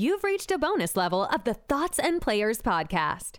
you've 0.00 0.24
reached 0.24 0.50
a 0.50 0.56
bonus 0.56 0.96
level 0.96 1.26
of 1.26 1.44
the 1.44 1.52
Thoughts 1.52 1.98
and 1.98 2.22
Players 2.22 2.62
podcast. 2.62 3.36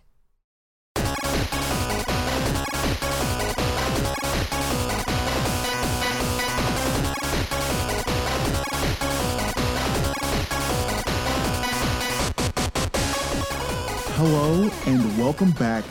Hello 14.14 14.70
and 14.86 15.18
welcome 15.18 15.50
back 15.52 15.82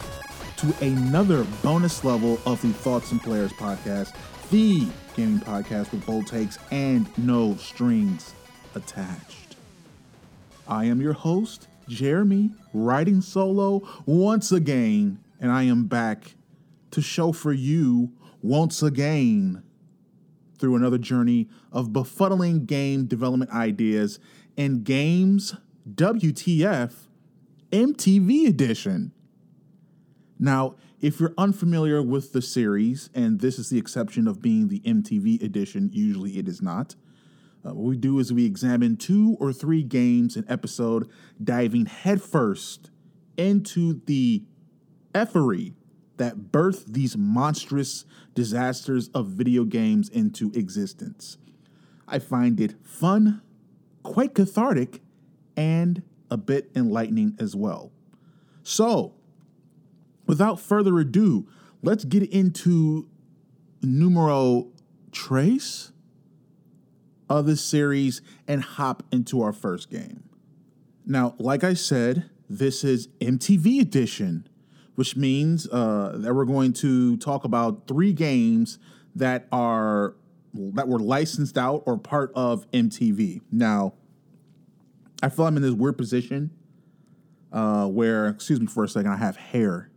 to 0.55 0.73
another 0.79 1.43
bonus 1.61 2.05
level 2.05 2.39
of 2.45 2.61
the 2.61 2.71
Thoughts 2.71 3.11
and 3.11 3.21
Players 3.21 3.51
podcast, 3.51 4.15
the 4.51 4.88
gaming 5.17 5.41
podcast 5.41 5.91
with 5.91 6.05
bold 6.05 6.27
takes 6.27 6.57
and 6.71 7.05
no 7.17 7.57
strings 7.57 8.33
attached. 8.73 9.40
I 10.68 10.86
am 10.86 11.02
your 11.02 11.14
host, 11.14 11.68
Jeremy, 11.88 12.51
writing 12.74 13.21
solo 13.21 13.82
once 14.06 14.52
again, 14.52 15.19
and 15.39 15.52
I 15.52 15.64
am 15.64 15.86
back 15.86 16.36
to 16.92 17.02
show 17.02 17.32
for 17.32 17.52
you 17.52 18.11
once 18.42 18.82
again 18.82 19.64
through 20.57 20.75
another 20.75 20.97
journey 20.97 21.50
of 21.71 21.89
befuddling 21.89 22.66
game 22.66 23.05
development 23.05 23.52
ideas 23.52 24.19
and 24.57 24.83
games 24.83 25.55
WTF 25.89 26.93
MTV 27.71 28.47
edition. 28.47 29.11
Now, 30.38 30.75
if 31.00 31.19
you're 31.19 31.33
unfamiliar 31.38 32.02
with 32.03 32.31
the 32.31 32.41
series, 32.41 33.09
and 33.16 33.39
this 33.39 33.58
is 33.58 33.69
the 33.69 33.80
exception 33.80 34.28
of 34.28 34.41
being 34.41 34.67
the 34.67 34.81
MTV 34.81 35.41
edition, 35.41 35.89
usually 35.91 36.38
it 36.38 36.47
is 36.47 36.61
not. 36.61 36.95
Uh, 37.64 37.73
what 37.73 37.89
we 37.89 37.97
do 37.97 38.20
is 38.20 38.33
we 38.33 38.45
examine 38.45 38.97
two 38.97 39.38
or 39.39 39.53
three 39.53 39.83
games 39.83 40.36
an 40.36 40.45
episode, 40.47 41.09
diving 41.44 41.86
headfirst 41.86 42.89
into 43.38 44.02
the 44.06 44.44
effery 45.13 45.73
that 46.17 46.52
birthed 46.52 46.94
these 46.94 47.17
monstrous 47.17 48.05
disasters 48.33 49.09
of 49.09 49.27
video 49.27 49.63
games 49.63 50.09
into 50.09 50.52
existence. 50.53 51.38
I 52.08 52.19
find 52.19 52.59
it 52.59 52.75
fun, 52.83 53.41
quite 54.03 54.33
cathartic, 54.35 55.02
and 55.55 56.03
a 56.30 56.38
bit 56.38 56.69
enlightening 56.75 57.35
as 57.39 57.55
well. 57.55 57.91
So, 58.63 59.16
without 60.28 60.59
further 60.59 61.00
ado, 61.00 61.47
let's 61.81 62.05
get 62.05 62.23
into 62.31 63.07
numero 63.81 64.67
trace 65.11 65.91
of 67.37 67.45
this 67.45 67.63
series 67.63 68.21
and 68.47 68.61
hop 68.61 69.03
into 69.11 69.41
our 69.41 69.53
first 69.53 69.89
game. 69.89 70.23
Now, 71.05 71.35
like 71.38 71.63
I 71.63 71.73
said, 71.73 72.29
this 72.49 72.83
is 72.83 73.07
MTV 73.19 73.79
edition, 73.81 74.47
which 74.95 75.15
means 75.15 75.67
uh, 75.69 76.13
that 76.15 76.33
we're 76.33 76.45
going 76.45 76.73
to 76.73 77.17
talk 77.17 77.43
about 77.43 77.88
three 77.88 78.13
games 78.13 78.77
that 79.15 79.47
are 79.51 80.15
that 80.53 80.88
were 80.88 80.99
licensed 80.99 81.57
out 81.57 81.83
or 81.85 81.97
part 81.97 82.31
of 82.35 82.69
MTV. 82.71 83.41
Now, 83.51 83.93
I 85.23 85.29
feel 85.29 85.45
I'm 85.45 85.55
in 85.55 85.63
this 85.63 85.71
weird 85.71 85.97
position 85.97 86.51
uh, 87.53 87.88
where, 87.88 88.27
excuse 88.27 88.59
me 88.59 88.67
for 88.67 88.83
a 88.83 88.88
second, 88.88 89.11
I 89.11 89.17
have 89.17 89.38
hair 89.38 89.89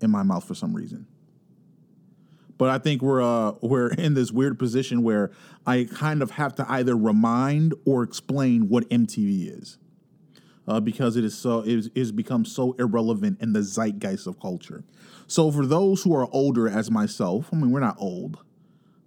in 0.00 0.10
my 0.10 0.22
mouth 0.22 0.44
for 0.44 0.54
some 0.54 0.74
reason. 0.74 1.06
But 2.58 2.70
I 2.70 2.78
think 2.78 3.02
we're 3.02 3.22
uh, 3.22 3.52
we're 3.60 3.88
in 3.88 4.14
this 4.14 4.32
weird 4.32 4.58
position 4.58 5.02
where 5.02 5.30
I 5.66 5.88
kind 5.92 6.22
of 6.22 6.32
have 6.32 6.54
to 6.56 6.66
either 6.70 6.96
remind 6.96 7.74
or 7.84 8.02
explain 8.02 8.68
what 8.68 8.88
MTV 8.88 9.60
is, 9.60 9.78
uh, 10.66 10.80
because 10.80 11.16
it 11.16 11.24
is 11.24 11.36
so 11.36 11.60
it 11.60 11.90
is 11.94 12.12
become 12.12 12.44
so 12.44 12.72
irrelevant 12.78 13.40
in 13.40 13.52
the 13.52 13.62
zeitgeist 13.62 14.26
of 14.26 14.40
culture. 14.40 14.84
So 15.26 15.50
for 15.50 15.66
those 15.66 16.02
who 16.02 16.14
are 16.14 16.28
older 16.32 16.68
as 16.68 16.90
myself, 16.90 17.48
I 17.52 17.56
mean 17.56 17.70
we're 17.70 17.80
not 17.80 17.96
old. 17.98 18.38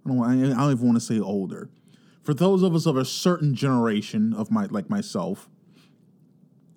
I 0.06 0.08
don't, 0.08 0.22
I 0.22 0.34
don't 0.56 0.72
even 0.72 0.86
want 0.86 0.96
to 0.96 1.04
say 1.04 1.18
older 1.18 1.70
for 2.22 2.34
those 2.34 2.62
of 2.62 2.74
us 2.74 2.86
of 2.86 2.96
a 2.96 3.04
certain 3.04 3.54
generation 3.54 4.32
of 4.32 4.50
my 4.50 4.66
like 4.66 4.90
myself, 4.90 5.48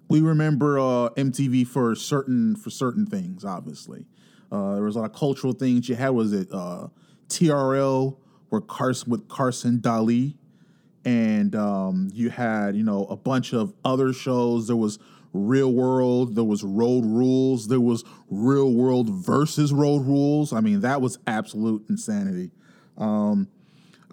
we 0.09 0.22
remember 0.22 0.80
uh, 0.80 1.09
MTV 1.09 1.68
for 1.68 1.96
certain 1.96 2.56
for 2.56 2.70
certain 2.70 3.06
things. 3.06 3.44
Obviously, 3.44 4.06
uh, 4.52 4.76
there 4.76 4.84
was 4.84 4.96
a 4.96 5.00
lot 5.00 5.12
of 5.12 5.16
cultural 5.16 5.54
things. 5.54 5.90
You 5.90 5.96
had 5.96 6.09
was 6.09 6.34
it 6.34 6.48
uh, 6.52 6.88
TRL 7.30 8.18
where 8.50 8.62
Carson 8.62 9.12
with 9.12 9.28
Carson 9.28 9.80
Daly, 9.80 10.38
and 11.06 11.56
um, 11.56 12.09
you 12.14 12.30
had 12.30 12.76
you 12.76 12.84
know 12.84 13.06
a 13.06 13.16
bunch 13.16 13.53
of 13.53 13.74
other 13.84 14.14
shows. 14.14 14.68
There 14.68 14.76
was 14.76 15.00
Real 15.34 15.74
World, 15.74 16.36
there 16.36 16.44
was 16.44 16.64
Road 16.64 17.03
Rules, 17.06 17.68
there 17.68 17.80
was 17.80 18.03
Real 18.30 18.72
World 18.72 19.09
versus 19.09 19.74
Road 19.74 20.06
Rules. 20.06 20.53
I 20.53 20.62
mean, 20.62 20.82
that 20.82 21.02
was 21.02 21.18
absolute 21.26 21.84
insanity. 21.90 22.52
Um, 22.98 23.48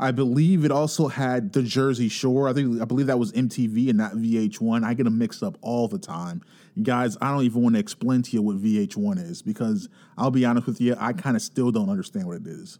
I 0.01 0.13
believe 0.13 0.65
it 0.65 0.73
also 0.73 1.09
had 1.09 1.53
the 1.53 1.63
Jersey 1.63 2.09
Shore. 2.09 2.49
I 2.49 2.55
think 2.55 2.81
I 2.81 2.87
believe 2.87 3.07
that 3.09 3.19
was 3.19 3.33
MTV 3.33 3.91
and 3.91 3.99
not 3.99 4.13
VH1. 4.13 4.83
I 4.83 4.95
get 4.95 5.05
them 5.05 5.19
mixed 5.19 5.43
up 5.43 5.59
all 5.61 5.89
the 5.89 5.99
time. 5.99 6.41
Guys, 6.83 7.19
I 7.21 7.31
don't 7.31 7.45
even 7.45 7.63
want 7.63 7.75
to 7.75 7.81
explain 7.81 8.23
to 8.23 8.31
you 8.31 8.41
what 8.41 8.57
VH1 8.57 9.23
is 9.31 9.43
because 9.43 9.91
I'll 10.17 10.31
be 10.31 10.47
honest 10.47 10.67
with 10.67 10.81
you, 10.81 10.97
I 10.99 11.13
kind 11.13 11.37
of 11.37 11.43
still 11.43 11.71
don't 11.71 11.91
understand 11.91 12.27
what 12.27 12.39
it 12.39 12.47
is. 12.47 12.79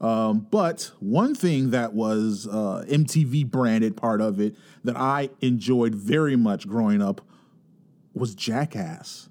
Um, 0.00 0.48
but 0.50 0.90
one 0.98 1.36
thing 1.36 1.70
that 1.70 1.94
was 1.94 2.48
uh, 2.48 2.84
MTV 2.88 3.48
branded 3.48 3.96
part 3.96 4.20
of 4.20 4.40
it 4.40 4.56
that 4.82 4.96
I 4.96 5.30
enjoyed 5.40 5.94
very 5.94 6.34
much 6.34 6.66
growing 6.66 7.00
up 7.00 7.20
was 8.12 8.34
Jackass. 8.34 9.28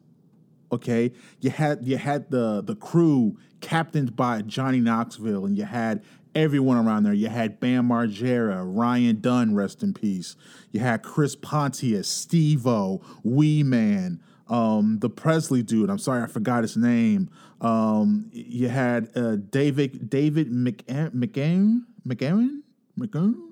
Okay, 0.72 1.12
you 1.42 1.50
had 1.50 1.86
you 1.86 1.98
had 1.98 2.32
the 2.32 2.62
the 2.62 2.76
crew 2.76 3.38
captained 3.60 4.16
by 4.16 4.42
Johnny 4.42 4.80
Knoxville, 4.80 5.46
and 5.46 5.58
you 5.58 5.66
had 5.66 6.02
everyone 6.36 6.78
around 6.78 7.04
there. 7.04 7.14
You 7.14 7.30
had 7.30 7.60
Bam 7.60 7.88
Margera, 7.90 8.64
Ryan 8.66 9.22
Dunn, 9.22 9.56
rest 9.56 9.82
in 9.82 9.94
peace. 9.94 10.36
You 10.72 10.82
had 10.82 11.02
Chris 11.02 11.36
Pontius, 11.36 12.08
Steve-O, 12.08 13.02
Wee 13.24 13.64
Man, 13.64 14.22
um, 14.48 15.00
the 15.00 15.10
Presley 15.10 15.64
dude. 15.64 15.90
I'm 15.90 15.98
sorry, 15.98 16.22
I 16.22 16.28
forgot 16.28 16.64
his 16.64 16.78
name. 16.78 17.30
Um, 17.62 18.30
you 18.32 18.68
had 18.68 19.10
uh, 19.16 19.38
David 19.38 20.10
David 20.10 20.52
McGowan, 20.52 21.86
McGowan, 22.06 22.62
McGowan. 23.00 23.52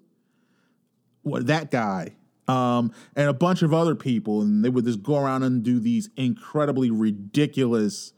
What 1.24 1.48
that 1.48 1.72
guy? 1.72 2.16
Um, 2.48 2.92
and 3.16 3.30
a 3.30 3.34
bunch 3.34 3.62
of 3.62 3.74
other 3.74 3.96
people, 3.96 4.42
and 4.42 4.66
they 4.66 4.70
would 4.70 4.84
just 4.84 5.02
go 5.02 5.18
around 5.18 5.44
and 5.44 5.64
do 5.64 5.80
these 5.80 6.10
incredibly 6.18 6.92
ridiculous 6.92 8.12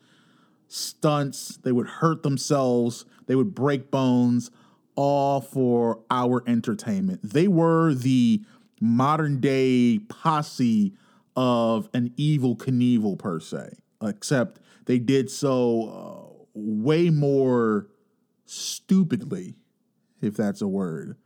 stunts. 0.68 1.58
They 1.58 1.72
would 1.72 1.88
hurt 1.88 2.24
themselves 2.24 3.06
they 3.28 3.36
would 3.36 3.56
break 3.56 3.92
bones, 3.92 4.52
all 4.96 5.42
for 5.42 6.02
our 6.10 6.44
entertainment. 6.48 7.22
They 7.24 7.48
were 7.48 7.94
the 7.94 8.44
modern 8.80 9.40
day 9.40 10.00
posse 10.10 10.94
of 11.36 11.90
an 11.94 12.14
Evel 12.18 12.58
Knievel, 12.58 13.20
per 13.20 13.40
se, 13.40 13.74
except 14.02 14.60
they 14.86 15.00
did 15.00 15.30
so 15.30 16.38
uh, 16.38 16.44
way 16.54 17.10
more 17.10 17.88
stupidly, 18.46 19.56
if 20.22 20.36
that's 20.36 20.62
a 20.62 20.68
word. 20.68 21.18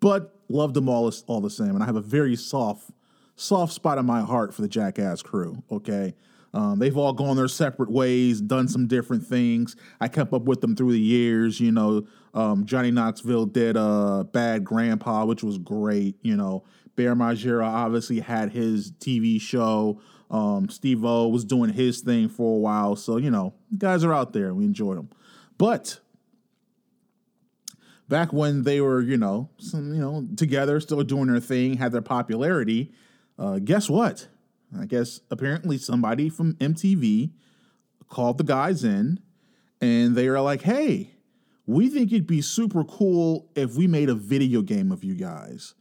But 0.00 0.34
loved 0.48 0.74
them 0.74 0.88
all, 0.88 1.12
all 1.26 1.40
the 1.40 1.50
same. 1.50 1.70
And 1.70 1.82
I 1.82 1.86
have 1.86 1.96
a 1.96 2.00
very 2.00 2.34
soft, 2.34 2.90
soft 3.36 3.72
spot 3.72 3.98
in 3.98 4.06
my 4.06 4.22
heart 4.22 4.54
for 4.54 4.62
the 4.62 4.68
Jackass 4.68 5.22
crew, 5.22 5.62
okay? 5.70 6.14
Um, 6.52 6.78
they've 6.78 6.96
all 6.96 7.12
gone 7.12 7.36
their 7.36 7.48
separate 7.48 7.90
ways, 7.90 8.40
done 8.40 8.66
some 8.68 8.86
different 8.86 9.24
things. 9.24 9.76
I 10.00 10.08
kept 10.08 10.32
up 10.32 10.42
with 10.42 10.60
them 10.60 10.74
through 10.74 10.92
the 10.92 11.00
years. 11.00 11.60
You 11.60 11.72
know, 11.72 12.06
um, 12.34 12.66
Johnny 12.66 12.90
Knoxville 12.90 13.46
did 13.46 13.76
uh, 13.76 14.24
Bad 14.24 14.64
Grandpa, 14.64 15.24
which 15.24 15.42
was 15.42 15.58
great. 15.58 16.16
You 16.22 16.36
know, 16.36 16.64
Bam 16.96 17.18
Margera 17.18 17.64
obviously 17.64 18.20
had 18.20 18.52
his 18.52 18.92
TV 18.92 19.40
show. 19.40 20.00
Um, 20.30 20.68
Steve-O 20.68 21.28
was 21.28 21.44
doing 21.44 21.72
his 21.72 22.00
thing 22.00 22.28
for 22.28 22.56
a 22.56 22.58
while. 22.58 22.94
So, 22.94 23.16
you 23.16 23.30
know, 23.30 23.54
guys 23.76 24.04
are 24.04 24.12
out 24.12 24.32
there. 24.32 24.54
We 24.54 24.64
enjoyed 24.64 24.96
them. 24.96 25.10
But 25.58 25.98
back 28.08 28.32
when 28.32 28.62
they 28.62 28.80
were, 28.80 29.00
you 29.00 29.16
know, 29.16 29.50
some, 29.58 29.92
you 29.92 30.00
know, 30.00 30.26
together, 30.36 30.78
still 30.80 31.02
doing 31.02 31.26
their 31.26 31.40
thing, 31.40 31.78
had 31.78 31.92
their 31.92 32.02
popularity, 32.02 32.92
uh, 33.38 33.58
guess 33.58 33.90
what? 33.90 34.28
I 34.78 34.86
guess 34.86 35.20
apparently 35.30 35.78
somebody 35.78 36.28
from 36.28 36.54
MTV 36.54 37.30
called 38.08 38.38
the 38.38 38.44
guys 38.44 38.84
in 38.84 39.20
and 39.80 40.14
they 40.14 40.28
are 40.28 40.40
like, 40.40 40.62
hey, 40.62 41.10
we 41.66 41.88
think 41.88 42.12
it'd 42.12 42.26
be 42.26 42.42
super 42.42 42.84
cool 42.84 43.48
if 43.54 43.76
we 43.76 43.86
made 43.86 44.08
a 44.08 44.14
video 44.14 44.62
game 44.62 44.90
of 44.92 45.04
you 45.04 45.14
guys. 45.14 45.74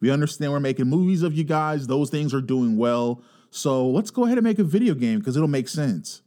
We 0.00 0.10
understand 0.10 0.52
we're 0.52 0.60
making 0.60 0.86
movies 0.88 1.22
of 1.22 1.34
you 1.34 1.44
guys, 1.44 1.86
those 1.86 2.10
things 2.10 2.34
are 2.34 2.40
doing 2.40 2.76
well. 2.76 3.22
So 3.50 3.86
let's 3.88 4.10
go 4.10 4.24
ahead 4.24 4.38
and 4.38 4.44
make 4.44 4.58
a 4.58 4.64
video 4.64 4.94
game 4.94 5.18
because 5.18 5.36
it'll 5.36 5.48
make 5.48 5.68
sense. 5.68 6.22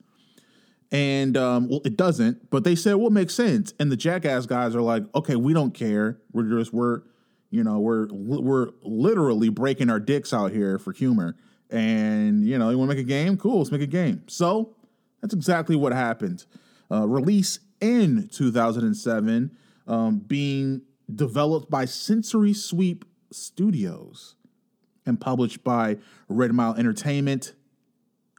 And 0.92 1.36
um, 1.36 1.68
well, 1.68 1.82
it 1.84 1.98
doesn't, 1.98 2.50
but 2.52 2.64
they 2.64 2.76
said, 2.76 2.96
it 2.96 3.12
makes 3.12 3.34
sense. 3.34 3.74
And 3.80 3.92
the 3.92 3.98
jackass 3.98 4.46
guys 4.46 4.76
are 4.76 4.82
like, 4.82 5.04
okay, 5.16 5.36
we 5.36 5.54
don't 5.54 5.74
care. 5.74 6.20
We're 6.32 6.44
just, 6.44 6.72
we're, 6.72 7.02
You 7.50 7.64
know, 7.64 7.80
we're 7.80 8.08
we're 8.12 8.70
literally 8.84 9.50
breaking 9.50 9.90
our 9.90 10.00
dicks 10.00 10.34
out 10.34 10.52
here 10.52 10.78
for 10.78 10.92
humor. 10.94 11.36
And 11.70 12.46
you 12.46 12.58
know, 12.58 12.70
you 12.70 12.78
want 12.78 12.92
to 12.92 12.96
make 12.96 13.06
a 13.06 13.08
game? 13.08 13.38
Cool, 13.38 13.60
let's 13.60 13.72
make 13.72 13.82
a 13.82 13.88
game. 13.88 14.24
So 14.28 14.76
that's 15.22 15.34
exactly 15.34 15.76
what 15.76 15.94
happened. 15.94 16.46
Uh, 16.92 17.08
release 17.08 17.60
in 17.82 18.30
2007, 18.32 19.52
um, 19.88 20.20
being 20.20 20.82
developed 21.14 21.70
by 21.70 21.86
Sensory 21.86 22.54
Sweep 22.54 23.06
Studios 23.32 24.36
and 25.06 25.20
published 25.20 25.64
by 25.64 25.98
Red 26.28 26.54
Mile 26.54 26.76
Entertainment 26.76 27.54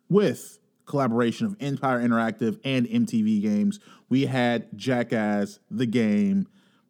with 0.08 0.58
collaboration 0.84 1.46
of 1.46 1.56
Empire 1.60 2.00
Interactive 2.00 2.58
and 2.64 2.86
MTV 2.86 3.42
Games. 3.42 3.80
We 4.08 4.26
had 4.26 4.68
Jackass 4.76 5.58
the 5.70 5.86
game 5.86 6.46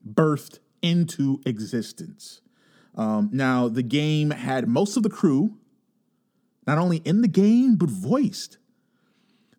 birthed 0.09 0.59
into 0.83 1.41
existence. 1.45 2.43
Um, 2.95 3.31
now, 3.33 3.69
the 3.69 3.83
game 3.83 4.31
had 4.31 4.69
most 4.69 4.97
of 4.97 5.03
the 5.03 5.11
crew 5.11 5.59
not 6.67 6.79
only 6.79 6.99
in 6.99 7.23
the 7.23 7.29
game, 7.29 7.77
but 7.77 7.91
voiced. 7.91 8.59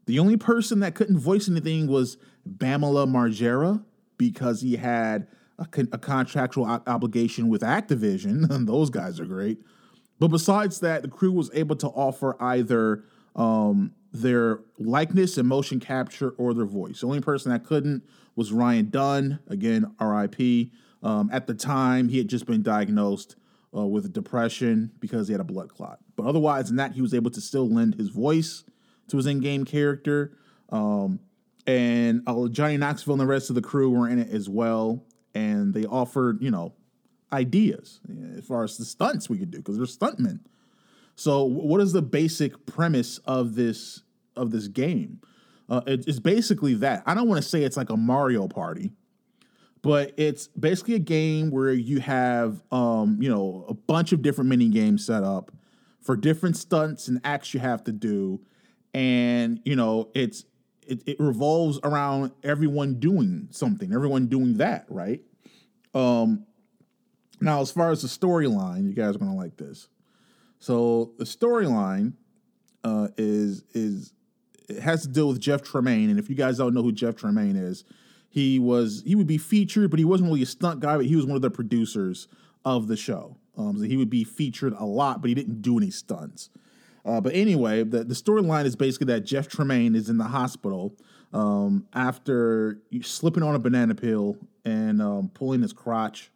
The 0.05 0.19
only 0.19 0.37
person 0.37 0.79
that 0.79 0.95
couldn't 0.95 1.19
voice 1.19 1.49
anything 1.49 1.87
was 1.87 2.17
Bamila 2.47 3.07
Margera 3.07 3.83
because 4.17 4.61
he 4.61 4.77
had 4.77 5.27
a, 5.59 5.65
con- 5.65 5.89
a 5.91 5.97
contractual 5.97 6.65
o- 6.65 6.83
obligation 6.87 7.49
with 7.49 7.61
Activision, 7.61 8.49
and 8.49 8.67
those 8.67 8.89
guys 8.89 9.19
are 9.19 9.25
great. 9.25 9.59
But 10.19 10.29
besides 10.29 10.79
that, 10.79 11.03
the 11.03 11.07
crew 11.07 11.31
was 11.31 11.51
able 11.53 11.75
to 11.77 11.87
offer 11.87 12.35
either 12.41 13.03
um, 13.35 13.93
their 14.11 14.61
likeness 14.79 15.37
and 15.37 15.47
motion 15.47 15.79
capture 15.79 16.31
or 16.31 16.53
their 16.53 16.65
voice. 16.65 17.01
The 17.01 17.07
only 17.07 17.21
person 17.21 17.51
that 17.51 17.63
couldn't 17.63 18.03
was 18.35 18.51
Ryan 18.51 18.89
Dunn, 18.89 19.39
again, 19.47 19.93
RIP. 19.99 20.69
Um, 21.03 21.29
at 21.31 21.47
the 21.47 21.53
time, 21.53 22.09
he 22.09 22.17
had 22.17 22.27
just 22.27 22.45
been 22.45 22.63
diagnosed 22.63 23.35
uh, 23.75 23.85
with 23.85 24.13
depression 24.13 24.91
because 24.99 25.27
he 25.27 25.33
had 25.33 25.41
a 25.41 25.45
blood 25.45 25.69
clot. 25.69 25.99
But 26.15 26.25
otherwise, 26.25 26.69
in 26.69 26.77
that, 26.77 26.93
he 26.93 27.01
was 27.01 27.13
able 27.13 27.31
to 27.31 27.41
still 27.41 27.69
lend 27.69 27.95
his 27.95 28.09
voice 28.09 28.63
to 29.09 29.17
his 29.17 29.25
in 29.25 29.39
game 29.39 29.65
character. 29.65 30.37
Um, 30.69 31.19
and 31.65 32.23
uh, 32.27 32.47
Johnny 32.47 32.77
Knoxville 32.77 33.15
and 33.15 33.21
the 33.21 33.27
rest 33.27 33.49
of 33.49 33.55
the 33.55 33.61
crew 33.61 33.91
were 33.91 34.07
in 34.07 34.19
it 34.19 34.29
as 34.29 34.49
well. 34.49 35.05
And 35.35 35.73
they 35.73 35.85
offered, 35.85 36.41
you 36.41 36.49
know, 36.49 36.73
ideas 37.31 37.99
as 38.37 38.45
far 38.45 38.63
as 38.63 38.77
the 38.77 38.85
stunts 38.85 39.29
we 39.29 39.37
could 39.37 39.51
do 39.51 39.57
because 39.57 39.77
they're 39.77 39.85
stuntmen. 39.85 40.39
So, 41.15 41.43
what 41.43 41.81
is 41.81 41.93
the 41.93 42.01
basic 42.01 42.65
premise 42.65 43.17
of 43.19 43.55
this 43.55 44.03
of 44.35 44.51
this 44.51 44.67
game? 44.67 45.19
Uh, 45.69 45.81
it, 45.85 46.07
it's 46.07 46.19
basically 46.19 46.75
that. 46.75 47.03
I 47.05 47.13
don't 47.13 47.27
want 47.27 47.41
to 47.41 47.47
say 47.47 47.63
it's 47.63 47.77
like 47.77 47.89
a 47.89 47.97
Mario 47.97 48.47
Party, 48.47 48.93
but 49.81 50.13
it's 50.17 50.47
basically 50.47 50.95
a 50.95 50.99
game 50.99 51.51
where 51.51 51.71
you 51.71 51.99
have, 51.99 52.61
um, 52.71 53.17
you 53.21 53.29
know, 53.29 53.65
a 53.69 53.73
bunch 53.73 54.11
of 54.11 54.21
different 54.21 54.49
mini 54.49 54.69
games 54.69 55.05
set 55.05 55.23
up 55.23 55.51
for 56.01 56.15
different 56.15 56.57
stunts 56.57 57.07
and 57.07 57.19
acts 57.23 57.53
you 57.53 57.59
have 57.59 57.83
to 57.83 57.91
do, 57.91 58.39
and 58.93 59.59
you 59.65 59.75
know, 59.75 60.09
it's 60.13 60.45
it, 60.85 61.03
it 61.05 61.19
revolves 61.19 61.79
around 61.83 62.31
everyone 62.43 62.95
doing 62.95 63.49
something, 63.51 63.93
everyone 63.93 64.27
doing 64.27 64.57
that, 64.57 64.85
right? 64.89 65.21
Um, 65.93 66.45
now, 67.41 67.61
as 67.61 67.71
far 67.71 67.91
as 67.91 68.01
the 68.01 68.07
storyline, 68.07 68.87
you 68.87 68.93
guys 68.93 69.15
are 69.15 69.19
gonna 69.19 69.35
like 69.35 69.57
this. 69.57 69.89
So 70.59 71.11
the 71.17 71.25
storyline 71.25 72.13
uh, 72.83 73.09
is 73.17 73.63
is 73.73 74.13
it 74.69 74.79
has 74.79 75.03
to 75.03 75.07
deal 75.07 75.27
with 75.27 75.39
Jeff 75.39 75.61
Tremaine, 75.61 76.09
and 76.09 76.19
if 76.19 76.29
you 76.29 76.35
guys 76.35 76.57
don't 76.57 76.73
know 76.73 76.83
who 76.83 76.91
Jeff 76.91 77.15
Tremaine 77.15 77.55
is, 77.55 77.83
he 78.37 78.59
was 78.59 79.01
he 79.03 79.15
would 79.15 79.25
be 79.25 79.39
featured, 79.39 79.89
but 79.89 79.97
he 79.97 80.05
wasn't 80.05 80.29
really 80.29 80.43
a 80.43 80.45
stunt 80.45 80.79
guy, 80.79 80.95
but 80.95 81.07
he 81.07 81.15
was 81.15 81.25
one 81.25 81.35
of 81.35 81.41
the 81.41 81.49
producers 81.49 82.27
of 82.63 82.87
the 82.87 82.95
show. 82.95 83.35
Um, 83.57 83.79
so 83.79 83.83
he 83.83 83.97
would 83.97 84.11
be 84.11 84.23
featured 84.23 84.73
a 84.77 84.85
lot, 84.85 85.21
but 85.21 85.29
he 85.29 85.33
didn't 85.33 85.63
do 85.63 85.75
any 85.79 85.89
stunts. 85.89 86.51
Uh, 87.03 87.19
but 87.19 87.33
anyway, 87.33 87.81
the, 87.81 88.03
the 88.03 88.13
storyline 88.13 88.65
is 88.65 88.75
basically 88.75 89.07
that 89.07 89.21
Jeff 89.21 89.47
Tremaine 89.47 89.95
is 89.95 90.07
in 90.07 90.19
the 90.19 90.25
hospital 90.25 90.95
um, 91.33 91.87
after 91.93 92.79
slipping 93.01 93.41
on 93.41 93.55
a 93.55 93.59
banana 93.59 93.95
peel 93.95 94.37
and 94.63 95.01
um, 95.01 95.31
pulling 95.33 95.63
his 95.63 95.73
crotch. 95.73 96.29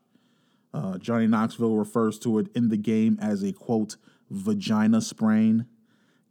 Uh, 0.73 0.97
Johnny 0.97 1.27
Knoxville 1.27 1.75
refers 1.75 2.17
to 2.19 2.39
it 2.39 2.47
in 2.55 2.69
the 2.69 2.77
game 2.77 3.19
as 3.21 3.43
a 3.43 3.51
quote 3.51 3.97
vagina 4.31 5.01
sprain. 5.01 5.67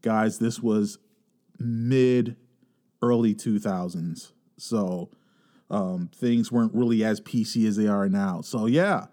Guys, 0.03 0.41
this 0.41 0.61
was 0.61 0.99
mid 1.61 2.35
early 3.03 3.37
2000s. 3.37 4.33
So 4.57 5.11
um, 5.71 6.11
things 6.15 6.51
weren't 6.51 6.75
really 6.75 7.05
as 7.05 7.21
PC 7.21 7.67
as 7.67 7.77
they 7.77 7.87
are 7.87 8.09
now. 8.09 8.41
So 8.41 8.67
yeah, 8.67 9.07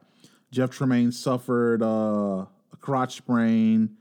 Jeff 0.52 0.72
Tremaine 0.72 1.12
suffered 1.12 1.82
uh, 1.82 2.46
a 2.74 2.78
crotch 2.80 3.16
sprain. 3.18 3.96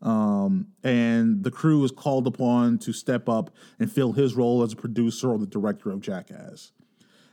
Um, 0.00 0.68
and 0.84 1.42
the 1.42 1.50
crew 1.50 1.80
was 1.80 1.90
called 1.90 2.28
upon 2.28 2.78
to 2.78 2.92
step 2.92 3.28
up 3.28 3.50
and 3.80 3.90
fill 3.90 4.12
his 4.12 4.34
role 4.34 4.62
as 4.62 4.72
a 4.72 4.76
producer 4.76 5.30
or 5.30 5.38
the 5.38 5.46
director 5.46 5.90
of 5.90 6.00
Jackass. 6.00 6.70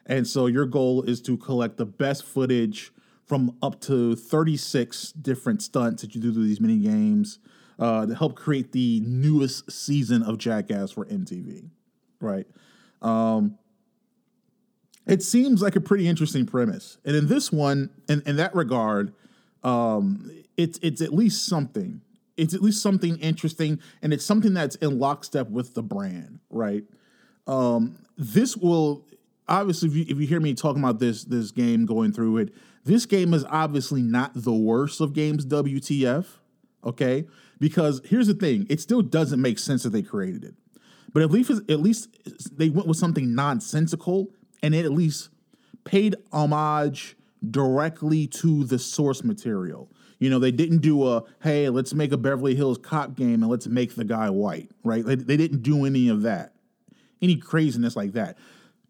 And 0.08 0.28
so 0.28 0.48
your 0.48 0.66
goal 0.66 1.04
is 1.04 1.22
to 1.22 1.38
collect 1.38 1.78
the 1.78 1.86
best 1.86 2.24
footage 2.24 2.92
from 3.24 3.56
up 3.62 3.82
to 3.82 4.16
36 4.16 5.12
different 5.14 5.62
stunts 5.62 6.02
that 6.02 6.14
you 6.16 6.22
do 6.22 6.34
through 6.34 6.46
these 6.46 6.62
mini 6.62 6.78
games 6.78 7.40
uh, 7.80 8.06
to 8.06 8.16
help 8.16 8.36
create 8.36 8.72
the 8.72 9.02
newest 9.06 9.72
season 9.72 10.24
of 10.24 10.38
Jackass 10.38 10.92
for 10.92 11.06
MTV, 11.06 11.70
right? 12.20 12.48
Um, 13.02 13.58
it 15.08 15.22
seems 15.22 15.62
like 15.62 15.76
a 15.76 15.82
pretty 15.82 16.08
interesting 16.08 16.46
premise, 16.46 16.98
and 17.06 17.16
in 17.16 17.28
this 17.28 17.52
one, 17.52 17.90
in, 18.10 18.22
in 18.26 18.38
that 18.38 18.56
regard, 18.56 19.14
um, 19.64 20.32
it's 20.58 20.80
it's 20.82 21.02
at 21.02 21.14
least 21.14 21.46
something. 21.46 22.02
It's 22.38 22.54
at 22.54 22.62
least 22.62 22.82
something 22.82 23.18
interesting, 23.20 23.80
and 24.02 24.14
it's 24.14 24.26
something 24.26 24.54
that's 24.54 24.76
in 24.78 25.00
lockstep 25.00 25.50
with 25.50 25.74
the 25.74 25.84
brand, 25.84 26.40
right? 26.50 26.84
Um, 27.48 27.98
this 28.18 28.58
will 28.58 29.06
obviously, 29.48 29.90
if 29.90 29.96
you, 29.96 30.06
if 30.10 30.20
you 30.20 30.28
hear 30.28 30.40
me 30.40 30.54
talking 30.54 30.82
about 30.82 31.00
this 31.00 31.24
this 31.24 31.52
game 31.52 31.86
going 31.86 32.12
through 32.12 32.38
it, 32.38 32.54
this 32.84 33.06
game 33.06 33.34
is 33.34 33.46
obviously 33.46 34.02
not 34.02 34.32
the 34.34 34.54
worst 34.54 35.02
of 35.02 35.14
games. 35.14 35.46
WTF? 35.46 36.26
Okay, 36.84 37.26
because 37.60 38.02
here's 38.06 38.28
the 38.28 38.34
thing: 38.34 38.66
it 38.70 38.80
still 38.80 39.02
doesn't 39.02 39.42
make 39.42 39.60
sense 39.60 39.84
that 39.84 39.90
they 39.90 40.02
created 40.02 40.44
it, 40.44 40.56
but 41.14 41.24
at 41.24 41.32
least 41.32 41.52
at 41.70 41.80
least 41.80 42.10
they 42.58 42.70
went 42.70 42.88
with 42.88 42.98
something 42.98 43.34
nonsensical, 43.34 44.32
and 44.62 44.76
it 44.76 44.86
at 44.86 44.92
least 44.92 45.30
paid 45.84 46.16
homage 46.32 47.16
directly 47.50 48.28
to 48.28 48.64
the 48.64 48.80
source 48.80 49.24
material. 49.24 49.92
You 50.20 50.30
know, 50.30 50.40
they 50.40 50.52
didn't 50.52 50.80
do 50.80 51.08
a 51.08 51.24
hey, 51.44 51.70
let's 51.70 51.94
make 51.94 52.12
a 52.12 52.18
Beverly 52.18 52.56
Hills 52.56 52.78
Cop 52.78 53.16
game 53.16 53.44
and 53.44 53.48
let's 53.48 53.68
make 53.68 53.96
the 53.96 54.06
guy 54.06 54.30
white, 54.30 54.72
right? 54.84 55.06
They, 55.06 55.16
they 55.16 55.38
didn't 55.38 55.62
do 55.62 55.86
any 55.86 56.10
of 56.10 56.22
that, 56.24 56.54
any 57.22 57.36
craziness 57.36 57.96
like 57.96 58.14
that. 58.14 58.38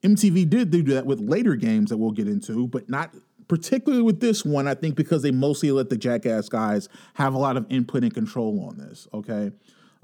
MTV 0.03 0.49
did 0.49 0.69
do 0.69 0.83
that 0.83 1.05
with 1.05 1.19
later 1.19 1.55
games 1.55 1.89
that 1.89 1.97
we'll 1.97 2.11
get 2.11 2.27
into, 2.27 2.67
but 2.67 2.89
not 2.89 3.13
particularly 3.47 4.03
with 4.03 4.19
this 4.19 4.45
one. 4.45 4.67
I 4.67 4.75
think 4.75 4.95
because 4.95 5.23
they 5.23 5.31
mostly 5.31 5.71
let 5.71 5.89
the 5.89 5.97
Jackass 5.97 6.47
guys 6.47 6.89
have 7.15 7.33
a 7.33 7.37
lot 7.37 7.57
of 7.57 7.65
input 7.69 8.03
and 8.03 8.13
control 8.13 8.67
on 8.67 8.77
this. 8.77 9.07
Okay. 9.13 9.51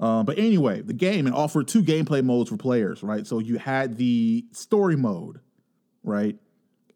Uh, 0.00 0.24
but 0.24 0.36
anyway, 0.38 0.82
the 0.82 0.92
game 0.92 1.28
it 1.28 1.32
offered 1.32 1.68
two 1.68 1.82
gameplay 1.82 2.24
modes 2.24 2.50
for 2.50 2.56
players, 2.56 3.04
right? 3.04 3.26
So 3.26 3.38
you 3.38 3.58
had 3.58 3.96
the 3.96 4.44
story 4.50 4.96
mode, 4.96 5.38
right? 6.02 6.36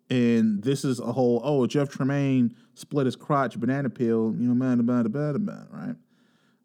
And 0.08 0.62
this 0.62 0.84
is 0.84 1.00
a 1.00 1.12
whole 1.12 1.40
oh 1.44 1.66
Jeff 1.66 1.88
Tremaine 1.88 2.54
split 2.74 3.06
his 3.06 3.16
crotch 3.16 3.58
banana 3.58 3.90
peel, 3.90 4.34
you 4.38 4.46
know, 4.46 4.54
man, 4.54 4.78
about 4.78 5.06
about 5.06 5.34
about 5.34 5.72
right. 5.72 5.96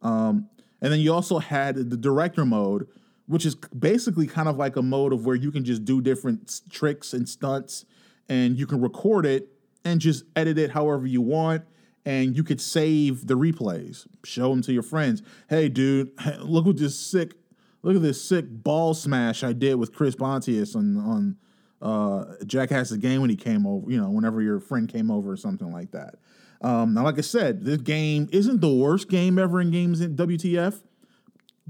Um, 0.02 0.50
and 0.82 0.92
then 0.92 1.00
you 1.00 1.14
also 1.14 1.40
had 1.40 1.76
the 1.76 1.98
director 1.98 2.46
mode, 2.46 2.88
which 3.28 3.46
is 3.46 3.56
basically 3.56 4.28
kind 4.28 4.48
of 4.48 4.58
like 4.58 4.76
a 4.76 4.82
mode 4.82 5.14
of 5.14 5.26
where 5.26 5.36
you 5.36 5.52
can 5.52 5.64
just 5.64 5.86
do 5.86 6.02
different 6.02 6.62
tricks 6.70 7.14
and 7.14 7.28
stunts, 7.28 7.86
and 8.30 8.58
you 8.58 8.68
can 8.68 8.82
record 8.82 9.26
it 9.26 9.50
and 9.86 10.02
just 10.02 10.24
edit 10.36 10.58
it 10.58 10.72
however 10.72 11.08
you 11.08 11.22
want. 11.22 11.64
And 12.04 12.36
you 12.36 12.44
could 12.44 12.60
save 12.60 13.28
the 13.28 13.36
replays, 13.36 14.08
show 14.24 14.50
them 14.50 14.64
to 14.64 14.74
your 14.74 14.82
friends. 14.82 15.22
Hey, 15.48 15.70
dude, 15.70 16.12
look 16.40 16.66
at 16.66 16.78
this 16.78 17.00
sick, 17.00 17.36
look 17.84 17.96
at 17.96 18.02
this 18.02 18.24
sick 18.24 18.46
ball 18.50 18.96
smash 18.96 19.44
I 19.44 19.54
did 19.54 19.76
with 19.76 19.94
Chris 19.94 20.16
Pontius 20.16 20.76
on 20.76 20.98
on 20.98 21.38
uh, 21.82 22.26
Jackass's 22.46 22.98
game 22.98 23.22
when 23.22 23.30
he 23.30 23.36
came 23.36 23.66
over. 23.66 23.90
You 23.90 24.00
know, 24.00 24.10
whenever 24.10 24.42
your 24.42 24.60
friend 24.60 24.88
came 24.88 25.10
over 25.12 25.32
or 25.32 25.38
something 25.38 25.72
like 25.72 25.92
that. 25.92 26.16
Um, 26.62 26.94
now, 26.94 27.04
like 27.04 27.18
I 27.18 27.22
said, 27.22 27.64
this 27.64 27.82
game 27.82 28.30
isn't 28.32 28.62
the 28.62 28.74
worst 28.74 29.10
game 29.10 29.40
ever 29.40 29.60
in 29.60 29.72
games 29.72 30.00
in 30.00 30.16
WTF. 30.16 30.82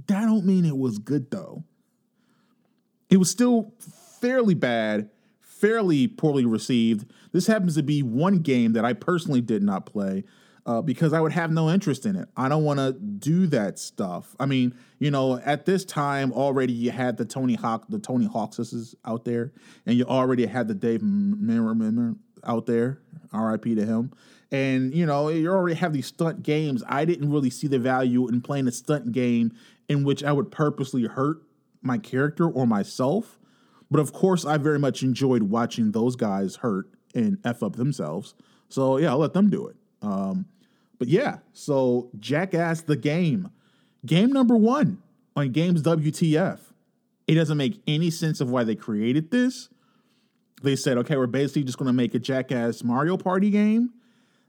That 0.07 0.25
don't 0.25 0.45
mean 0.45 0.65
it 0.65 0.77
was 0.77 0.97
good 0.97 1.31
though. 1.31 1.63
It 3.09 3.17
was 3.17 3.29
still 3.29 3.73
fairly 4.19 4.53
bad 4.53 5.09
fairly 5.61 6.07
poorly 6.07 6.43
received. 6.43 7.05
This 7.31 7.45
happens 7.45 7.75
to 7.75 7.83
be 7.83 8.01
one 8.01 8.39
game 8.39 8.73
that 8.73 8.83
I 8.83 8.93
personally 8.93 9.41
did 9.41 9.61
not 9.61 9.85
play 9.85 10.23
uh, 10.65 10.81
because 10.81 11.13
I 11.13 11.19
would 11.19 11.31
have 11.31 11.51
no 11.51 11.69
interest 11.69 12.05
in 12.05 12.15
it. 12.15 12.29
I 12.37 12.49
don't 12.49 12.63
want 12.63 12.79
to 12.79 12.93
do 12.93 13.47
that 13.47 13.79
stuff. 13.79 14.35
I 14.39 14.45
mean, 14.45 14.75
you 14.99 15.11
know, 15.11 15.37
at 15.37 15.65
this 15.65 15.85
time 15.85 16.31
already 16.31 16.73
you 16.73 16.91
had 16.91 17.17
the 17.17 17.25
Tony 17.25 17.55
Hawk, 17.55 17.85
the 17.89 17.99
Tony 17.99 18.27
Hawkses 18.27 18.95
out 19.05 19.25
there, 19.25 19.51
and 19.85 19.97
you 19.97 20.05
already 20.05 20.45
had 20.45 20.67
the 20.67 20.75
Dave 20.75 21.01
Merriman 21.01 22.19
out 22.43 22.65
there. 22.65 22.99
R.I.P. 23.33 23.75
to 23.75 23.85
him. 23.85 24.11
And 24.51 24.93
you 24.93 25.05
know, 25.05 25.29
you 25.29 25.49
already 25.49 25.75
have 25.75 25.93
these 25.93 26.07
stunt 26.07 26.43
games. 26.43 26.83
I 26.87 27.05
didn't 27.05 27.31
really 27.31 27.49
see 27.49 27.67
the 27.67 27.79
value 27.79 28.27
in 28.27 28.41
playing 28.41 28.67
a 28.67 28.71
stunt 28.71 29.11
game 29.11 29.53
in 29.87 30.03
which 30.03 30.23
I 30.23 30.31
would 30.31 30.51
purposely 30.51 31.05
hurt 31.05 31.41
my 31.81 31.97
character 31.97 32.47
or 32.47 32.67
myself. 32.67 33.39
But 33.89 33.99
of 33.99 34.13
course, 34.13 34.45
I 34.45 34.57
very 34.57 34.79
much 34.79 35.03
enjoyed 35.03 35.43
watching 35.43 35.91
those 35.91 36.15
guys 36.15 36.57
hurt 36.57 36.89
and 37.15 37.37
f 37.43 37.63
up 37.63 37.77
themselves. 37.77 38.33
So 38.69 38.97
yeah, 38.97 39.11
I'll 39.11 39.17
let 39.17 39.33
them 39.33 39.49
do 39.49 39.67
it. 39.67 39.75
Um, 40.01 40.45
but 40.97 41.07
yeah, 41.07 41.39
so 41.53 42.09
Jackass 42.19 42.81
the 42.81 42.95
game, 42.95 43.49
game 44.05 44.31
number 44.31 44.55
one 44.55 45.01
on 45.35 45.51
Games 45.51 45.81
WTF. 45.83 46.59
It 47.27 47.35
doesn't 47.35 47.57
make 47.57 47.81
any 47.87 48.09
sense 48.09 48.41
of 48.41 48.49
why 48.49 48.63
they 48.63 48.75
created 48.75 49.31
this. 49.31 49.69
They 50.61 50.75
said, 50.75 50.97
okay, 50.99 51.15
we're 51.15 51.27
basically 51.27 51.63
just 51.63 51.77
going 51.77 51.87
to 51.87 51.93
make 51.93 52.13
a 52.13 52.19
Jackass 52.19 52.83
Mario 52.83 53.17
Party 53.17 53.49
game. 53.49 53.91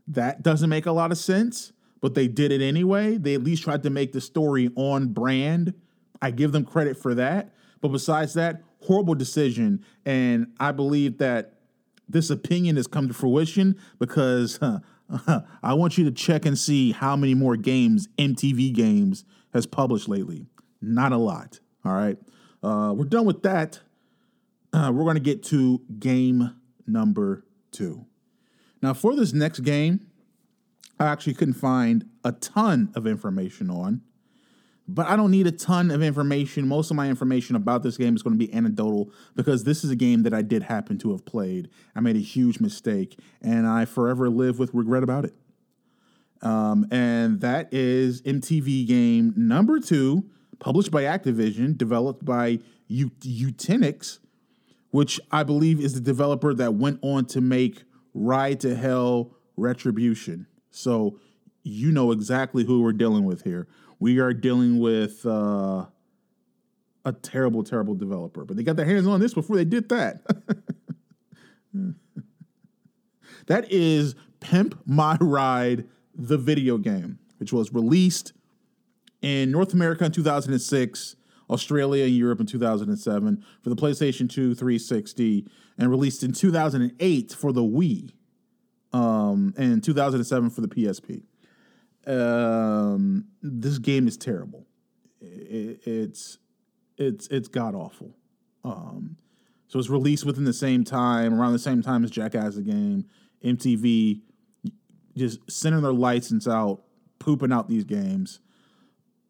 That 0.08 0.42
doesn't 0.42 0.68
make 0.68 0.86
a 0.86 0.92
lot 0.92 1.12
of 1.12 1.18
sense, 1.18 1.72
but 2.00 2.14
they 2.14 2.28
did 2.28 2.52
it 2.52 2.60
anyway. 2.60 3.16
They 3.16 3.34
at 3.34 3.42
least 3.42 3.62
tried 3.62 3.82
to 3.84 3.90
make 3.90 4.12
the 4.12 4.20
story 4.20 4.70
on 4.74 5.08
brand. 5.08 5.74
I 6.20 6.30
give 6.30 6.52
them 6.52 6.64
credit 6.64 6.96
for 6.96 7.14
that. 7.14 7.54
But 7.80 7.88
besides 7.88 8.34
that, 8.34 8.62
horrible 8.80 9.14
decision. 9.14 9.84
And 10.04 10.48
I 10.60 10.72
believe 10.72 11.18
that 11.18 11.54
this 12.08 12.30
opinion 12.30 12.76
has 12.76 12.86
come 12.86 13.08
to 13.08 13.14
fruition 13.14 13.78
because 13.98 14.60
uh, 14.60 14.80
I 15.62 15.74
want 15.74 15.98
you 15.98 16.04
to 16.04 16.10
check 16.10 16.46
and 16.46 16.58
see 16.58 16.92
how 16.92 17.16
many 17.16 17.34
more 17.34 17.56
games 17.56 18.08
MTV 18.18 18.72
Games 18.72 19.24
has 19.52 19.66
published 19.66 20.08
lately. 20.08 20.46
Not 20.80 21.12
a 21.12 21.16
lot. 21.16 21.60
All 21.84 21.92
right. 21.92 22.18
Uh, 22.62 22.92
we're 22.96 23.04
done 23.04 23.24
with 23.24 23.42
that. 23.42 23.80
Uh, 24.72 24.90
we're 24.94 25.04
going 25.04 25.16
to 25.16 25.20
get 25.20 25.42
to 25.44 25.82
game 25.98 26.54
number 26.86 27.44
two. 27.70 28.06
Now, 28.80 28.94
for 28.94 29.14
this 29.14 29.32
next 29.32 29.60
game, 29.60 30.06
I 30.98 31.06
actually 31.06 31.34
couldn't 31.34 31.54
find 31.54 32.08
a 32.24 32.32
ton 32.32 32.92
of 32.94 33.06
information 33.06 33.70
on, 33.70 34.02
but 34.94 35.06
I 35.06 35.16
don't 35.16 35.30
need 35.30 35.46
a 35.46 35.52
ton 35.52 35.90
of 35.90 36.02
information. 36.02 36.68
Most 36.68 36.90
of 36.90 36.96
my 36.96 37.08
information 37.08 37.56
about 37.56 37.82
this 37.82 37.96
game 37.96 38.14
is 38.14 38.22
going 38.22 38.38
to 38.38 38.46
be 38.46 38.52
anecdotal 38.52 39.10
because 39.34 39.64
this 39.64 39.84
is 39.84 39.90
a 39.90 39.96
game 39.96 40.22
that 40.24 40.34
I 40.34 40.42
did 40.42 40.64
happen 40.64 40.98
to 40.98 41.12
have 41.12 41.24
played. 41.24 41.70
I 41.94 42.00
made 42.00 42.16
a 42.16 42.20
huge 42.20 42.60
mistake, 42.60 43.18
and 43.40 43.66
I 43.66 43.84
forever 43.84 44.28
live 44.28 44.58
with 44.58 44.74
regret 44.74 45.02
about 45.02 45.24
it. 45.24 45.34
Um, 46.42 46.86
and 46.90 47.40
that 47.40 47.72
is 47.72 48.20
MTV 48.22 48.86
game 48.86 49.32
number 49.36 49.78
two, 49.80 50.28
published 50.58 50.90
by 50.90 51.04
Activision, 51.04 51.78
developed 51.78 52.24
by 52.24 52.58
Eutechnyx, 52.90 54.18
which 54.90 55.20
I 55.30 55.42
believe 55.42 55.80
is 55.80 55.94
the 55.94 56.00
developer 56.00 56.52
that 56.52 56.74
went 56.74 56.98
on 57.02 57.26
to 57.26 57.40
make 57.40 57.84
Ride 58.12 58.60
to 58.60 58.74
Hell 58.74 59.34
Retribution. 59.56 60.46
So 60.70 61.18
you 61.62 61.92
know 61.92 62.10
exactly 62.10 62.64
who 62.64 62.82
we're 62.82 62.92
dealing 62.92 63.24
with 63.24 63.42
here. 63.42 63.68
We 64.02 64.18
are 64.18 64.32
dealing 64.32 64.80
with 64.80 65.24
uh, 65.24 65.86
a 67.04 67.12
terrible, 67.22 67.62
terrible 67.62 67.94
developer, 67.94 68.44
but 68.44 68.56
they 68.56 68.64
got 68.64 68.74
their 68.74 68.84
hands 68.84 69.06
on 69.06 69.20
this 69.20 69.32
before 69.32 69.54
they 69.54 69.64
did 69.64 69.90
that. 69.90 70.22
that 73.46 73.70
is 73.70 74.16
Pimp 74.40 74.76
My 74.86 75.16
Ride, 75.20 75.86
the 76.16 76.36
video 76.36 76.78
game, 76.78 77.20
which 77.36 77.52
was 77.52 77.72
released 77.72 78.32
in 79.20 79.52
North 79.52 79.72
America 79.72 80.04
in 80.06 80.10
2006, 80.10 81.14
Australia 81.48 82.04
and 82.04 82.12
Europe 82.12 82.40
in 82.40 82.46
2007 82.46 83.44
for 83.62 83.70
the 83.70 83.76
PlayStation 83.76 84.28
2 84.28 84.56
360, 84.56 85.46
and 85.78 85.88
released 85.88 86.24
in 86.24 86.32
2008 86.32 87.32
for 87.38 87.52
the 87.52 87.62
Wii, 87.62 88.10
um, 88.92 89.54
and 89.56 89.84
2007 89.84 90.50
for 90.50 90.60
the 90.60 90.66
PSP. 90.66 91.22
Um, 92.06 93.26
this 93.42 93.78
game 93.78 94.08
is 94.08 94.16
terrible. 94.16 94.66
It, 95.20 95.80
it's 95.84 96.38
it's 96.96 97.26
it's 97.28 97.48
god 97.48 97.74
awful. 97.74 98.16
Um, 98.64 99.16
so 99.68 99.78
it's 99.78 99.88
released 99.88 100.26
within 100.26 100.44
the 100.44 100.52
same 100.52 100.84
time, 100.84 101.38
around 101.40 101.52
the 101.52 101.58
same 101.58 101.82
time 101.82 102.04
as 102.04 102.10
Jackass 102.10 102.56
the 102.56 102.62
game. 102.62 103.06
MTV 103.44 104.20
just 105.16 105.38
sending 105.50 105.82
their 105.82 105.92
license 105.92 106.46
out, 106.46 106.82
pooping 107.18 107.52
out 107.52 107.68
these 107.68 107.84
games. 107.84 108.40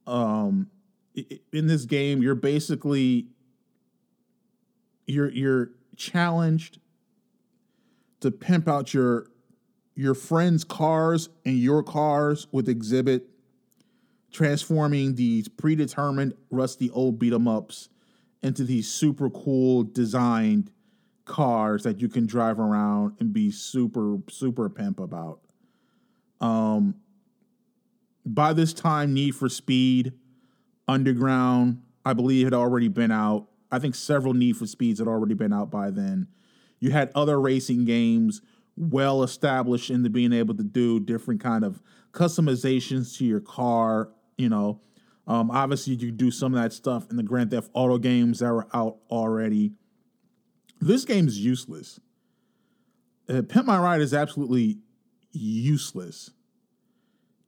Um, 0.07 0.71
in 1.53 1.67
this 1.67 1.85
game, 1.85 2.23
you're 2.23 2.35
basically 2.35 3.29
you're 5.07 5.31
you're 5.31 5.71
challenged 5.97 6.79
to 8.21 8.31
pimp 8.31 8.69
out 8.69 8.95
your 8.95 9.27
your 9.95 10.15
friends' 10.15 10.65
cars 10.65 11.29
and 11.45 11.59
your 11.59 11.83
cars 11.83 12.47
with 12.51 12.67
Xzibit, 12.67 13.23
transforming 14.31 15.15
these 15.15 15.49
predetermined 15.49 16.35
rusty 16.51 16.91
old 16.91 17.19
beat 17.19 17.33
'em 17.33 17.47
ups 17.47 17.89
into 18.43 18.65
these 18.65 18.89
super 18.89 19.29
cool 19.31 19.85
designed 19.85 20.71
cars 21.25 21.83
that 21.85 22.01
you 22.01 22.09
can 22.09 22.27
drive 22.27 22.59
around 22.59 23.15
and 23.21 23.33
be 23.33 23.51
super 23.51 24.19
super 24.29 24.69
pimp 24.69 24.99
about. 24.99 25.41
Um, 26.41 26.97
by 28.25 28.53
this 28.53 28.73
time, 28.73 29.15
Need 29.15 29.35
for 29.35 29.49
Speed, 29.49 30.13
Underground, 30.89 31.83
I 32.05 32.13
believe, 32.15 32.47
had 32.47 32.55
already 32.55 32.89
been 32.89 33.11
out. 33.11 33.49
I 33.71 33.79
think 33.79 33.95
several 33.95 34.35
Need 34.35 34.57
for 34.57 34.67
Speeds 34.67 34.99
had 34.99 35.09
already 35.09 35.35
been 35.35 35.53
out 35.53 35.71
by 35.71 35.91
then. 35.91 36.27
You 36.81 36.91
had 36.91 37.13
other 37.15 37.41
racing 37.41 37.85
games 37.85 38.43
well 38.77 39.23
established 39.23 39.91
into 39.91 40.11
being 40.11 40.33
able 40.33 40.55
to 40.55 40.63
do 40.63 41.01
different 41.01 41.41
kind 41.41 41.65
of 41.65 41.83
customizations 42.13 43.17
to 43.19 43.25
your 43.25 43.41
car. 43.41 44.11
You 44.39 44.49
know, 44.49 44.81
um, 45.27 45.51
obviously 45.51 45.95
you 45.95 46.11
do 46.11 46.31
some 46.31 46.55
of 46.55 46.63
that 46.63 46.73
stuff 46.73 47.11
in 47.11 47.17
the 47.17 47.23
Grand 47.23 47.51
Theft 47.51 47.71
Auto 47.75 47.99
games 47.99 48.41
that 48.41 48.53
were 48.53 48.69
out 48.75 48.99
already. 49.11 49.73
This 50.81 51.05
game 51.05 51.29
is 51.29 51.39
useless. 51.39 52.01
Uh, 53.29 53.43
Pimp 53.49 53.67
My 53.67 53.79
Ride 53.79 54.01
is 54.01 54.13
absolutely 54.13 54.79
useless. 55.31 56.31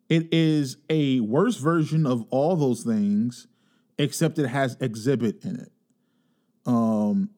It 0.09 0.33
is 0.33 0.77
a 0.89 1.21
worse 1.21 1.57
version 1.57 2.07
of 2.07 2.25
all 2.31 2.57
those 2.57 2.85
things, 2.85 3.49
except 3.99 4.39
it 4.39 4.49
has 4.49 4.77
Xzibit 4.77 5.45
in 5.45 5.57
it. 5.57 5.73
Um, 6.67 7.31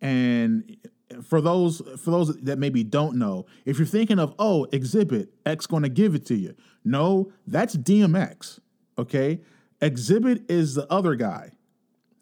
and 0.00 0.76
for 1.22 1.40
those 1.40 1.82
for 2.02 2.10
those 2.10 2.36
that 2.38 2.58
maybe 2.58 2.82
don't 2.82 3.16
know, 3.16 3.46
if 3.64 3.78
you're 3.78 3.86
thinking 3.86 4.18
of 4.18 4.34
oh 4.38 4.66
Xzibit 4.72 5.28
X 5.46 5.66
going 5.66 5.82
to 5.82 5.88
give 5.88 6.14
it 6.14 6.26
to 6.26 6.34
you, 6.34 6.54
no, 6.84 7.32
that's 7.46 7.76
DMX. 7.76 8.60
Okay, 8.98 9.40
Xzibit 9.80 10.50
is 10.50 10.74
the 10.74 10.90
other 10.92 11.14
guy. 11.14 11.52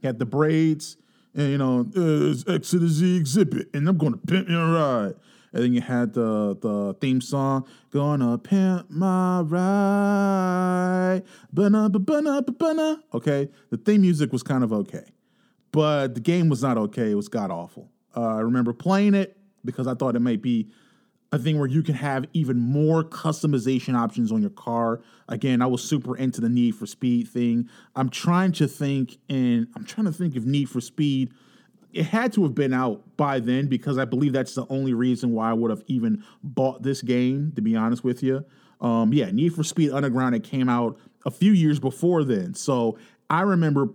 He 0.00 0.06
had 0.06 0.18
the 0.18 0.26
braids, 0.26 0.96
and 1.34 1.50
you 1.50 1.58
know 1.58 1.86
uh, 1.96 2.54
X 2.54 2.70
to 2.70 2.78
the 2.78 2.88
Z 2.88 3.20
Xzibit, 3.20 3.74
and 3.74 3.88
I'm 3.88 3.98
going 3.98 4.12
to 4.12 4.18
pimp 4.18 4.48
your 4.48 4.72
ride. 4.72 5.14
And 5.52 5.62
then 5.62 5.72
you 5.74 5.82
had 5.82 6.14
the 6.14 6.56
the 6.60 6.94
theme 7.00 7.20
song, 7.20 7.66
"Gonna 7.90 8.38
Pimp 8.38 8.90
My 8.90 9.42
Ride." 9.42 11.22
Bana, 11.52 11.90
bana, 11.90 12.42
bana. 12.42 13.02
Okay, 13.12 13.50
the 13.70 13.76
theme 13.76 14.00
music 14.00 14.32
was 14.32 14.42
kind 14.42 14.64
of 14.64 14.72
okay, 14.72 15.04
but 15.70 16.14
the 16.14 16.20
game 16.20 16.48
was 16.48 16.62
not 16.62 16.78
okay. 16.78 17.10
It 17.10 17.16
was 17.16 17.28
god 17.28 17.50
awful. 17.50 17.90
Uh, 18.16 18.36
I 18.36 18.40
remember 18.40 18.72
playing 18.72 19.14
it 19.14 19.36
because 19.64 19.86
I 19.86 19.94
thought 19.94 20.16
it 20.16 20.20
might 20.20 20.42
be 20.42 20.68
a 21.30 21.38
thing 21.38 21.58
where 21.58 21.68
you 21.68 21.82
can 21.82 21.94
have 21.94 22.26
even 22.34 22.58
more 22.58 23.02
customization 23.02 23.94
options 23.94 24.30
on 24.30 24.42
your 24.42 24.50
car. 24.50 25.00
Again, 25.28 25.62
I 25.62 25.66
was 25.66 25.82
super 25.82 26.16
into 26.16 26.40
the 26.40 26.48
Need 26.48 26.74
for 26.74 26.86
Speed 26.86 27.28
thing. 27.28 27.68
I'm 27.96 28.10
trying 28.10 28.52
to 28.52 28.68
think, 28.68 29.16
and 29.30 29.66
I'm 29.74 29.84
trying 29.84 30.06
to 30.06 30.12
think 30.12 30.36
of 30.36 30.44
Need 30.44 30.68
for 30.68 30.80
Speed 30.80 31.32
it 31.92 32.06
had 32.06 32.32
to 32.32 32.42
have 32.42 32.54
been 32.54 32.72
out 32.72 33.16
by 33.16 33.38
then 33.38 33.66
because 33.66 33.98
I 33.98 34.04
believe 34.04 34.32
that's 34.32 34.54
the 34.54 34.66
only 34.70 34.94
reason 34.94 35.32
why 35.32 35.50
I 35.50 35.52
would 35.52 35.70
have 35.70 35.84
even 35.86 36.24
bought 36.42 36.82
this 36.82 37.02
game, 37.02 37.52
to 37.54 37.62
be 37.62 37.76
honest 37.76 38.02
with 38.02 38.22
you. 38.22 38.44
Um, 38.80 39.12
yeah, 39.12 39.30
Need 39.30 39.54
for 39.54 39.62
Speed 39.62 39.92
Underground, 39.92 40.34
it 40.34 40.42
came 40.42 40.68
out 40.68 40.98
a 41.24 41.30
few 41.30 41.52
years 41.52 41.78
before 41.78 42.24
then. 42.24 42.54
So 42.54 42.98
I 43.30 43.42
remember 43.42 43.90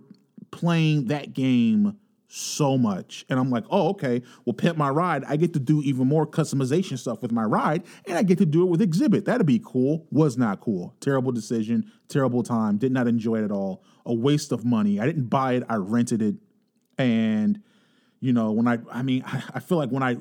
playing 0.50 1.06
that 1.06 1.34
game 1.34 1.98
so 2.28 2.76
much. 2.76 3.24
And 3.28 3.38
I'm 3.38 3.50
like, 3.50 3.64
oh, 3.70 3.88
okay, 3.90 4.22
well, 4.44 4.52
Pimp 4.52 4.76
My 4.76 4.90
Ride, 4.90 5.24
I 5.24 5.36
get 5.36 5.54
to 5.54 5.58
do 5.58 5.82
even 5.82 6.06
more 6.06 6.26
customization 6.26 6.98
stuff 6.98 7.22
with 7.22 7.32
my 7.32 7.42
ride, 7.42 7.82
and 8.06 8.16
I 8.18 8.22
get 8.22 8.38
to 8.38 8.46
do 8.46 8.62
it 8.62 8.66
with 8.66 8.80
Xzibit. 8.80 9.24
That'd 9.24 9.46
be 9.46 9.60
cool. 9.64 10.06
Was 10.10 10.36
not 10.36 10.60
cool. 10.60 10.94
Terrible 11.00 11.32
decision, 11.32 11.90
terrible 12.08 12.42
time. 12.42 12.76
Did 12.76 12.92
not 12.92 13.08
enjoy 13.08 13.36
it 13.36 13.44
at 13.44 13.50
all. 13.50 13.82
A 14.04 14.14
waste 14.14 14.52
of 14.52 14.64
money. 14.64 15.00
I 15.00 15.06
didn't 15.06 15.28
buy 15.28 15.54
it, 15.54 15.64
I 15.68 15.76
rented 15.76 16.22
it. 16.22 16.36
And 16.98 17.62
you 18.20 18.32
know, 18.32 18.52
when 18.52 18.68
I, 18.68 18.78
I 18.92 19.02
mean, 19.02 19.22
I, 19.26 19.42
I 19.54 19.60
feel 19.60 19.78
like 19.78 19.90
when 19.90 20.02
I, 20.02 20.16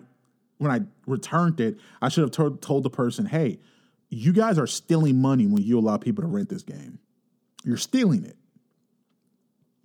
when 0.58 0.72
I 0.72 0.82
returned 1.06 1.60
it, 1.60 1.78
I 2.02 2.10
should 2.10 2.24
have 2.24 2.32
told, 2.32 2.62
told 2.62 2.84
the 2.84 2.90
person, 2.90 3.26
hey, 3.26 3.60
you 4.10 4.32
guys 4.32 4.58
are 4.58 4.68
stealing 4.68 5.22
money 5.22 5.46
when 5.46 5.62
you 5.62 5.78
allow 5.78 5.98
people 5.98 6.24
to 6.24 6.28
rent 6.28 6.50
this 6.50 6.64
game. 6.64 7.00
You're 7.64 7.78
stealing 7.78 8.24
it. 8.24 8.38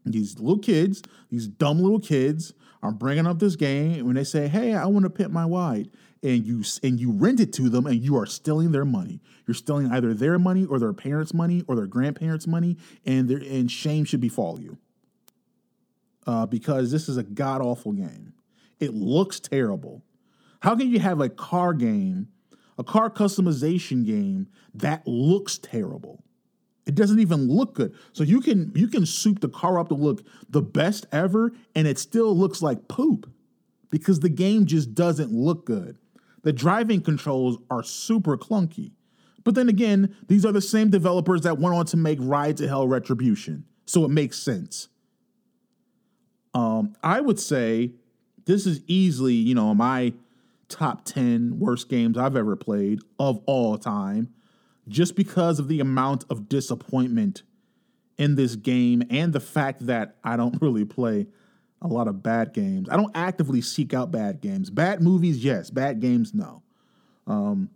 These 0.05 0.39
little 0.39 0.59
kids, 0.59 1.03
these 1.31 1.47
dumb 1.47 1.81
little 1.81 2.01
kids, 2.01 2.53
are 2.83 2.93
bringing 2.93 3.27
up 3.27 3.39
this 3.39 3.55
game 3.55 3.93
and 3.93 4.07
when 4.07 4.17
they 4.17 4.25
say, 4.25 4.49
"Hey, 4.49 4.75
I 4.75 4.87
want 4.87 5.05
to 5.05 5.11
pimp 5.11 5.33
my 5.33 5.45
ride," 5.47 5.89
and 6.23 6.45
you 6.45 6.65
and 6.83 6.99
you 6.99 7.13
rent 7.13 7.41
it 7.41 7.53
to 7.55 7.69
them, 7.69 7.87
and 7.87 8.03
you 8.03 8.17
are 8.17 8.27
stealing 8.27 8.73
their 8.73 8.85
money. 8.85 9.21
You're 9.47 9.55
stealing 9.55 9.87
either 9.91 10.15
their 10.15 10.39
money 10.39 10.65
or 10.65 10.79
their 10.79 10.93
parents' 10.93 11.33
money 11.33 11.65
or 11.69 11.77
their 11.77 11.87
grandparents' 11.87 12.47
money, 12.47 12.77
and 13.07 13.29
their 13.29 13.39
and 13.39 13.71
shame 13.71 14.05
should 14.05 14.21
befall 14.21 14.61
you. 14.61 14.79
Uh, 16.27 16.47
because 16.47 16.91
this 16.91 17.09
is 17.09 17.17
a 17.17 17.23
god 17.23 17.61
awful 17.61 17.93
game. 17.93 18.33
It 18.81 18.95
looks 18.95 19.39
terrible. 19.39 20.03
How 20.61 20.77
can 20.77 20.89
you 20.89 21.01
have 21.01 21.21
a 21.21 21.29
car 21.29 21.75
game, 21.75 22.29
a 22.79 22.85
car 22.85 23.11
customization 23.11 24.05
game 24.05 24.49
that 24.75 25.07
looks 25.07 25.59
terrible? 25.59 26.25
It 26.87 26.95
doesn't 26.95 27.21
even 27.21 27.49
look 27.49 27.75
good. 27.75 27.95
So 28.13 28.25
you 28.25 28.41
can 28.41 28.73
you 28.75 28.89
can 28.89 29.07
soup 29.07 29.41
the 29.41 29.49
car 29.49 29.79
up 29.79 29.89
to 29.89 29.95
look 29.95 30.25
the 30.49 30.63
best 30.63 31.07
ever, 31.13 31.53
and 31.75 31.87
it 31.87 31.99
still 31.99 32.37
looks 32.37 32.61
like 32.61 32.89
poop 32.89 33.31
because 33.91 34.21
the 34.21 34.29
game 34.29 34.67
just 34.67 34.95
doesn't 34.95 35.33
look 35.33 35.65
good. 35.65 35.99
The 36.43 36.53
driving 36.53 37.01
controls 37.01 37.59
are 37.71 37.83
super 37.85 38.37
clunky. 38.37 38.93
But 39.45 39.55
then 39.55 39.69
again, 39.69 40.15
these 40.29 40.45
are 40.45 40.53
the 40.53 40.61
same 40.61 40.91
developers 40.91 41.43
that 41.43 41.59
went 41.59 41.75
on 41.75 41.87
to 41.87 41.97
make 41.97 42.19
Ride 42.21 42.57
to 42.59 42.69
Hell 42.69 42.89
Retribution, 42.89 43.65
so 43.87 44.05
it 44.05 44.11
makes 44.11 44.39
sense. 44.39 44.89
Um, 46.55 46.95
I 47.03 47.21
would 47.21 47.41
say 47.41 47.93
this 48.45 48.67
is 48.67 48.83
easily, 48.87 49.35
you 49.35 49.55
know, 49.55 49.75
my 49.75 50.13
top 50.69 51.05
10 51.05 51.59
worst 51.59 51.89
games 51.89 52.17
I've 52.19 52.37
ever 52.37 52.57
played 52.57 53.01
of 53.19 53.43
all 53.47 53.79
time 53.79 54.33
just 54.89 55.17
because 55.17 55.59
of 55.59 55.69
the 55.69 55.81
amount 55.81 56.25
of 56.31 56.49
disappointment 56.49 57.43
in 58.19 58.35
this 58.35 58.57
game 58.57 59.03
and 59.11 59.33
the 59.33 59.41
fact 59.41 59.87
that 59.87 60.17
I 60.23 60.37
don't 60.37 60.57
really 60.61 60.85
play 60.85 61.27
a 61.81 61.89
lot 61.89 62.09
of 62.09 62.23
bad 62.23 62.53
games. 62.53 62.89
I 62.89 62.97
don't 62.97 63.11
actively 63.15 63.61
seek 63.61 63.93
out 63.93 64.11
bad 64.11 64.41
games. 64.41 64.71
Bad 64.71 65.03
movies, 65.03 65.45
yes. 65.45 65.71
Bad 65.71 66.01
games, 66.01 66.33
no. 66.33 66.63
Um, 67.27 67.71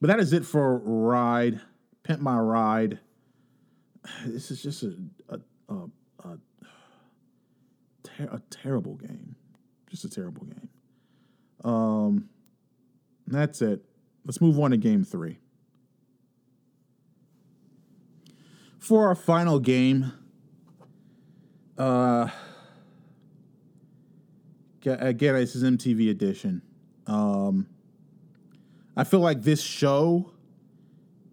but 0.00 0.08
that 0.08 0.20
is 0.20 0.32
it 0.32 0.44
for 0.44 0.78
Ride. 0.78 1.60
Pimp 2.02 2.20
My 2.20 2.38
Ride. 2.38 2.98
This 4.26 4.50
is 4.50 4.62
just 4.62 4.82
a 4.82 4.94
a, 5.30 5.38
a, 5.70 5.74
a, 6.24 6.38
ter- 8.02 8.24
a 8.24 8.42
terrible 8.50 8.96
game. 8.96 9.34
Just 9.88 10.04
a 10.04 10.10
terrible 10.10 10.44
game. 10.44 10.68
Um, 11.64 12.28
that's 13.26 13.62
it. 13.62 13.82
Let's 14.26 14.40
move 14.40 14.58
on 14.60 14.72
to 14.72 14.76
game 14.76 15.04
three. 15.04 15.38
For 18.84 19.08
our 19.08 19.14
final 19.14 19.60
game, 19.60 20.12
uh, 21.78 22.28
again, 24.84 25.34
this 25.36 25.56
is 25.56 25.62
MTV 25.62 26.10
edition. 26.10 26.60
Um, 27.06 27.66
I 28.94 29.04
feel 29.04 29.20
like 29.20 29.40
this 29.40 29.62
show 29.62 30.32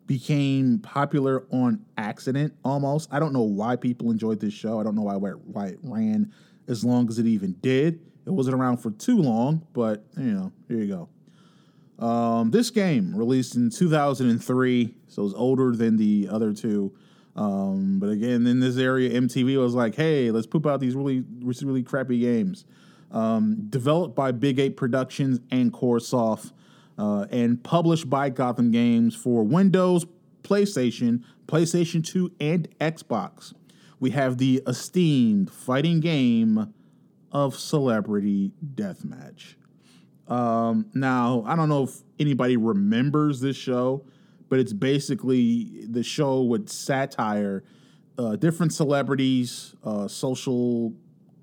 became 0.08 0.79
popular 0.79 1.43
on 1.51 1.86
accident 1.98 2.53
almost. 2.63 3.10
I 3.12 3.20
don't 3.20 3.34
know 3.34 3.41
why 3.41 3.75
people 3.75 4.12
enjoyed 4.12 4.39
this 4.39 4.53
show. 4.53 4.79
I 4.79 4.84
don't 4.84 4.96
know 4.96 5.01
why 5.01 5.15
why 5.15 5.65
it 5.67 5.79
ran 5.84 6.31
as 6.70 6.86
long 6.86 7.10
as 7.10 7.20
it 7.20 7.25
even 7.25 7.58
did. 7.60 8.00
It 8.25 8.29
wasn't 8.29 8.55
around 8.55 8.77
for 8.77 8.91
too 8.91 9.17
long, 9.17 9.67
but 9.74 10.05
you 10.15 10.31
know, 10.31 10.53
here 10.70 10.77
you 10.77 10.88
go. 12.00 12.05
Um, 12.05 12.51
this 12.51 12.70
game 12.70 13.13
released 13.13 13.58
in 13.58 13.70
2003, 13.72 14.96
so 15.10 15.25
it's 15.25 15.36
older 15.36 15.75
than 15.75 15.98
the 15.98 16.29
other 16.31 16.53
two. 16.53 16.96
Um, 17.35 18.00
but 18.00 18.09
again, 18.09 18.45
in 18.45 18.59
this 18.59 18.77
area, 18.77 19.09
MTV 19.11 19.57
was 19.57 19.73
like, 19.73 19.95
"Hey, 19.95 20.31
let's 20.31 20.47
poop 20.47 20.65
out 20.65 20.79
these 20.79 20.95
really, 20.95 21.23
really 21.41 21.83
crappy 21.83 22.19
games." 22.19 22.65
Um, 23.11 23.67
developed 23.69 24.15
by 24.15 24.31
Big 24.31 24.59
Ape 24.59 24.77
Productions 24.77 25.39
and 25.50 25.73
CoreSoft, 25.73 26.51
uh, 26.97 27.25
and 27.29 27.61
published 27.63 28.09
by 28.09 28.29
Gotham 28.29 28.71
Games 28.71 29.15
for 29.15 29.43
Windows, 29.43 30.05
PlayStation, 30.43 31.23
PlayStation 31.47 32.05
2, 32.05 32.31
and 32.39 32.67
Xbox. 32.79 33.53
We 34.00 34.11
have 34.11 34.38
the 34.38 34.63
esteemed 34.65 35.51
fighting 35.51 36.00
game 36.00 36.73
of 37.31 37.55
Celebrity 37.55 38.51
Deathmatch. 38.75 39.55
Um, 40.27 40.87
now, 40.94 41.44
I 41.46 41.55
don't 41.55 41.70
know 41.70 41.83
if 41.83 42.01
anybody 42.20 42.57
remembers 42.57 43.41
this 43.41 43.57
show 43.57 44.05
but 44.51 44.59
it's 44.59 44.74
basically 44.74 45.85
the 45.90 46.03
show 46.03 46.42
with 46.42 46.68
satire, 46.68 47.64
uh, 48.18 48.35
different 48.35 48.74
celebrities, 48.74 49.74
uh, 49.85 50.09
social, 50.09 50.94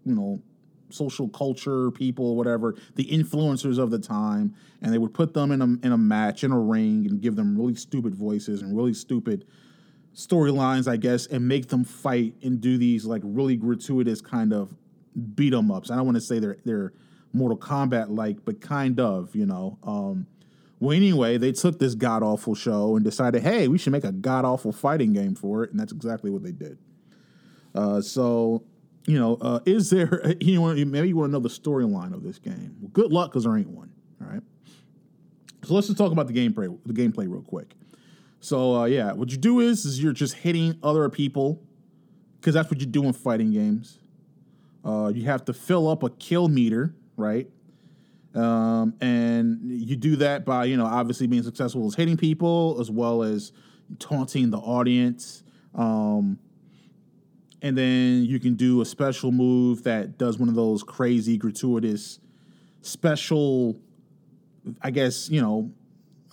you 0.05 0.14
know, 0.14 0.42
social 0.90 1.27
culture 1.31 1.90
people, 1.90 2.37
whatever, 2.37 2.77
the 2.97 3.07
influencers 3.07 3.79
of 3.79 3.90
the 3.90 3.99
time, 3.99 4.55
and 4.83 4.92
they 4.92 4.99
would 4.99 5.14
put 5.14 5.33
them 5.33 5.51
in 5.53 5.62
a 5.62 5.87
in 5.87 5.92
a 5.92 5.97
match 5.97 6.44
in 6.44 6.53
a 6.53 6.61
ring 6.61 7.07
and 7.09 7.23
give 7.23 7.35
them 7.35 7.57
really 7.57 7.75
stupid 7.75 8.14
voices 8.14 8.61
and 8.61 8.77
really 8.77 8.92
stupid 8.92 9.47
storylines, 10.14 10.87
I 10.87 10.99
guess, 10.99 11.27
and 11.29 11.49
make 11.49 11.68
them 11.68 11.85
fight 11.85 12.35
and 12.42 12.61
do 12.61 12.77
these 12.77 13.07
like 13.07 13.23
really 13.25 13.57
gratuitous 13.57 14.21
kind 14.21 14.53
of 14.53 14.77
beat 15.35 15.55
'em 15.55 15.71
ups. 15.71 15.90
I 15.90 15.97
don't 15.97 16.05
want 16.05 16.16
to 16.16 16.21
say 16.21 16.40
they're 16.40 16.59
they're 16.66 16.92
Mortal 17.33 17.57
Kombat 17.57 18.11
like, 18.11 18.44
but 18.44 18.61
kind 18.61 19.01
of, 19.01 19.35
you 19.35 19.47
know. 19.47 19.79
Um, 19.83 20.27
well, 20.81 20.97
anyway, 20.97 21.38
they 21.38 21.53
took 21.53 21.79
this 21.79 21.95
god 21.95 22.23
awful 22.23 22.55
show 22.55 22.97
and 22.97 23.05
decided, 23.05 23.43
hey, 23.43 23.69
we 23.69 23.79
should 23.79 23.93
make 23.93 24.05
a 24.05 24.12
god 24.12 24.45
awful 24.45 24.73
fighting 24.73 25.12
game 25.12 25.35
for 25.35 25.64
it, 25.64 25.71
and 25.71 25.81
that's 25.81 25.93
exactly 25.93 26.31
what 26.31 26.43
they 26.43 26.53
did. 26.53 26.79
Uh, 27.75 28.01
so, 28.01 28.64
you 29.07 29.19
know, 29.19 29.37
uh, 29.41 29.61
is 29.67 29.91
there 29.91 30.35
you 30.41 30.61
know, 30.61 30.75
maybe 30.87 31.09
you 31.09 31.17
want 31.17 31.29
to 31.29 31.33
know 31.33 31.41
the 31.41 31.49
storyline 31.49 32.14
of 32.14 32.23
this 32.23 32.38
game? 32.38 32.77
Well, 32.81 32.91
good 32.93 33.12
luck, 33.12 33.31
because 33.31 33.45
there 33.45 33.57
ain't 33.57 33.71
one. 33.71 33.93
All 34.21 34.29
right. 34.29 34.43
So 35.64 35.75
let's 35.75 35.88
just 35.88 35.99
talk 35.99 36.12
about 36.12 36.29
the 36.29 36.33
gameplay. 36.33 36.77
The 36.87 36.93
gameplay 36.93 37.29
real 37.29 37.43
quick. 37.43 37.75
So 38.41 38.77
uh, 38.77 38.85
yeah, 38.85 39.12
what 39.12 39.31
you 39.31 39.37
do 39.37 39.61
is 39.61 39.85
is 39.85 40.03
you're 40.03 40.12
just 40.12 40.35
hitting 40.35 40.79
other 40.83 41.09
people 41.09 41.61
because 42.41 42.55
that's 42.55 42.71
what 42.71 42.81
you 42.81 42.87
do 42.87 43.05
in 43.05 43.12
fighting 43.12 43.51
games. 43.51 43.99
Uh, 44.85 45.11
you 45.12 45.25
have 45.25 45.45
to 45.47 45.53
fill 45.53 45.88
up 45.88 46.03
a 46.05 46.11
kill 46.11 46.49
meter, 46.49 46.95
right? 47.17 47.51
Um, 48.35 48.95
and 49.01 49.61
you 49.62 49.97
do 49.97 50.17
that 50.17 50.45
by, 50.45 50.67
you 50.67 50.77
know, 50.77 50.87
obviously 50.87 51.27
being 51.27 51.43
successful 51.43 51.87
as 51.87 51.95
hitting 51.95 52.17
people 52.17 52.77
as 52.81 52.91
well 52.91 53.23
as 53.23 53.53
taunting 53.99 54.51
the 54.51 54.59
audience. 54.59 55.43
Um, 55.75 56.38
and 57.62 57.77
then 57.77 58.25
you 58.25 58.38
can 58.38 58.55
do 58.55 58.81
a 58.81 58.85
special 58.85 59.33
move 59.33 59.83
that 59.85 60.19
does 60.19 60.38
one 60.38 60.49
of 60.49 60.55
those 60.55 60.83
crazy, 60.83 61.37
gratuitous, 61.37 62.21
special, 62.83 63.81
I 64.83 64.91
guess, 64.91 65.29
you 65.29 65.41
know, 65.41 65.73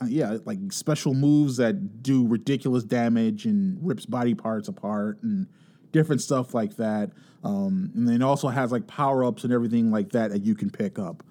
uh, 0.02 0.06
yeah, 0.06 0.38
like 0.46 0.60
special 0.72 1.14
moves 1.14 1.58
that 1.58 2.04
do 2.04 2.28
ridiculous 2.28 2.84
damage 2.84 3.46
and 3.46 3.78
rips 3.82 4.06
body 4.06 4.36
parts 4.36 4.68
apart 4.68 5.24
and 5.24 5.48
different 5.92 6.22
stuff 6.22 6.54
like 6.54 6.76
that. 6.76 7.12
Um, 7.44 7.92
and 7.96 8.08
then 8.08 8.16
it 8.16 8.24
also 8.24 8.50
has 8.50 8.72
like 8.72 8.86
power 8.86 9.24
ups 9.24 9.46
and 9.46 9.54
everything 9.54 9.92
like 9.92 10.10
that 10.12 10.32
that 10.32 10.44
you 10.44 10.54
can 10.54 10.70
pick 10.70 11.00
up. 11.00 11.24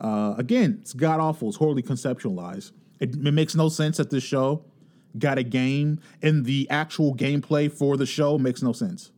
Uh, 0.00 0.34
again, 0.38 0.78
it's 0.80 0.92
god 0.92 1.20
awful. 1.20 1.48
It's 1.48 1.58
horribly 1.58 1.82
conceptualized. 1.82 2.72
It, 2.98 3.14
it, 3.14 3.32
makes 3.32 3.54
no 3.54 3.68
sense 3.68 3.98
that 3.98 4.10
this 4.10 4.24
show 4.24 4.64
got 5.18 5.38
a 5.38 5.42
game 5.42 6.00
and 6.22 6.44
the 6.44 6.68
actual 6.70 7.14
gameplay 7.14 7.70
for 7.70 7.96
the 7.96 8.06
show 8.06 8.38
makes 8.38 8.62
no 8.62 8.72
sense. 8.72 9.10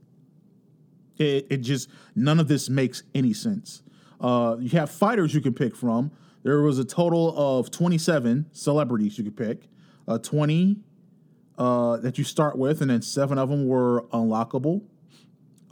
It, 1.19 1.47
it 1.51 1.57
just 1.59 1.89
none 2.17 2.41
of 2.41 2.49
this 2.49 2.69
makes 2.69 3.03
any 3.15 3.33
sense. 3.33 3.83
Uh, 4.21 4.57
you 4.59 4.71
have 4.71 4.91
fighters 4.91 5.35
you 5.35 5.41
can 5.41 5.55
pick 5.55 5.77
from. 5.77 6.11
There 6.43 6.61
was 6.63 6.79
a 6.79 6.85
total 6.85 7.35
of 7.37 7.71
27 7.71 8.47
celebrities 8.53 9.19
you 9.19 9.25
could 9.25 9.37
pick. 9.37 9.69
Uh, 10.09 10.19
20 10.19 10.79
uh, 11.59 11.97
that 11.99 12.19
you 12.19 12.25
start 12.25 12.59
with, 12.59 12.81
and 12.81 12.91
then 12.91 13.03
seven 13.03 13.39
of 13.39 13.49
them 13.49 13.67
were 13.67 14.03
unlockable. 14.13 14.83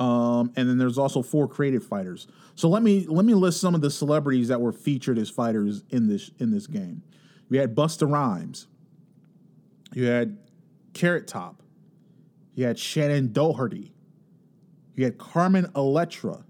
Um, 0.00 0.50
and 0.56 0.68
then 0.68 0.78
there's 0.78 0.96
also 0.96 1.22
four 1.22 1.46
creative 1.46 1.84
fighters. 1.84 2.26
So 2.54 2.68
let 2.68 2.82
me 2.82 3.06
let 3.06 3.26
me 3.26 3.34
list 3.34 3.60
some 3.60 3.74
of 3.74 3.82
the 3.82 3.90
celebrities 3.90 4.48
that 4.48 4.60
were 4.60 4.72
featured 4.72 5.18
as 5.18 5.28
fighters 5.28 5.84
in 5.90 6.08
this 6.08 6.30
in 6.38 6.50
this 6.50 6.66
game. 6.66 7.02
You 7.50 7.60
had 7.60 7.74
Busta 7.74 8.10
Rhymes. 8.10 8.66
You 9.92 10.06
had 10.06 10.38
Carrot 10.94 11.26
Top. 11.28 11.62
You 12.54 12.64
had 12.64 12.76
Shannen 12.76 13.32
Doherty. 13.32 13.92
You 14.94 15.04
had 15.04 15.18
Carmen 15.18 15.70
Electra. 15.76 16.44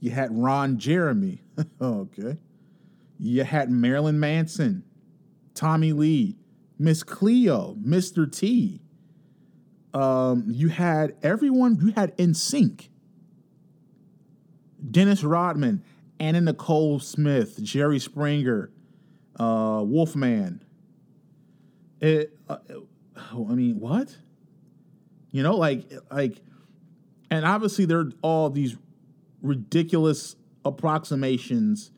You 0.00 0.10
had 0.10 0.36
Ron 0.36 0.78
Jeremy. 0.78 1.42
okay. 1.80 2.38
You 3.18 3.44
had 3.44 3.70
Marilyn 3.70 4.20
Manson, 4.20 4.84
Tommy 5.54 5.92
Lee, 5.92 6.36
Miss 6.78 7.02
Cleo, 7.02 7.76
Mr. 7.82 8.30
T, 8.30 8.80
um, 9.94 10.44
you 10.48 10.68
had 10.68 11.16
everyone, 11.22 11.78
you 11.80 11.92
had 11.92 12.12
In 12.18 12.34
Sync, 12.34 12.90
Dennis 14.90 15.24
Rodman, 15.24 15.82
Anna 16.20 16.40
Nicole 16.40 16.98
Smith, 17.00 17.62
Jerry 17.62 17.98
Springer, 17.98 18.70
uh, 19.38 19.82
Wolfman. 19.84 20.64
It, 22.00 22.36
uh, 22.48 22.58
I 23.16 23.36
mean, 23.54 23.80
what? 23.80 24.16
You 25.30 25.42
know, 25.42 25.56
like, 25.56 25.90
like 26.10 26.38
And 27.30 27.44
obviously, 27.44 27.84
there 27.84 28.00
are 28.00 28.12
all 28.22 28.50
these 28.50 28.76
ridiculous 29.42 30.36
approximations, 30.64 31.90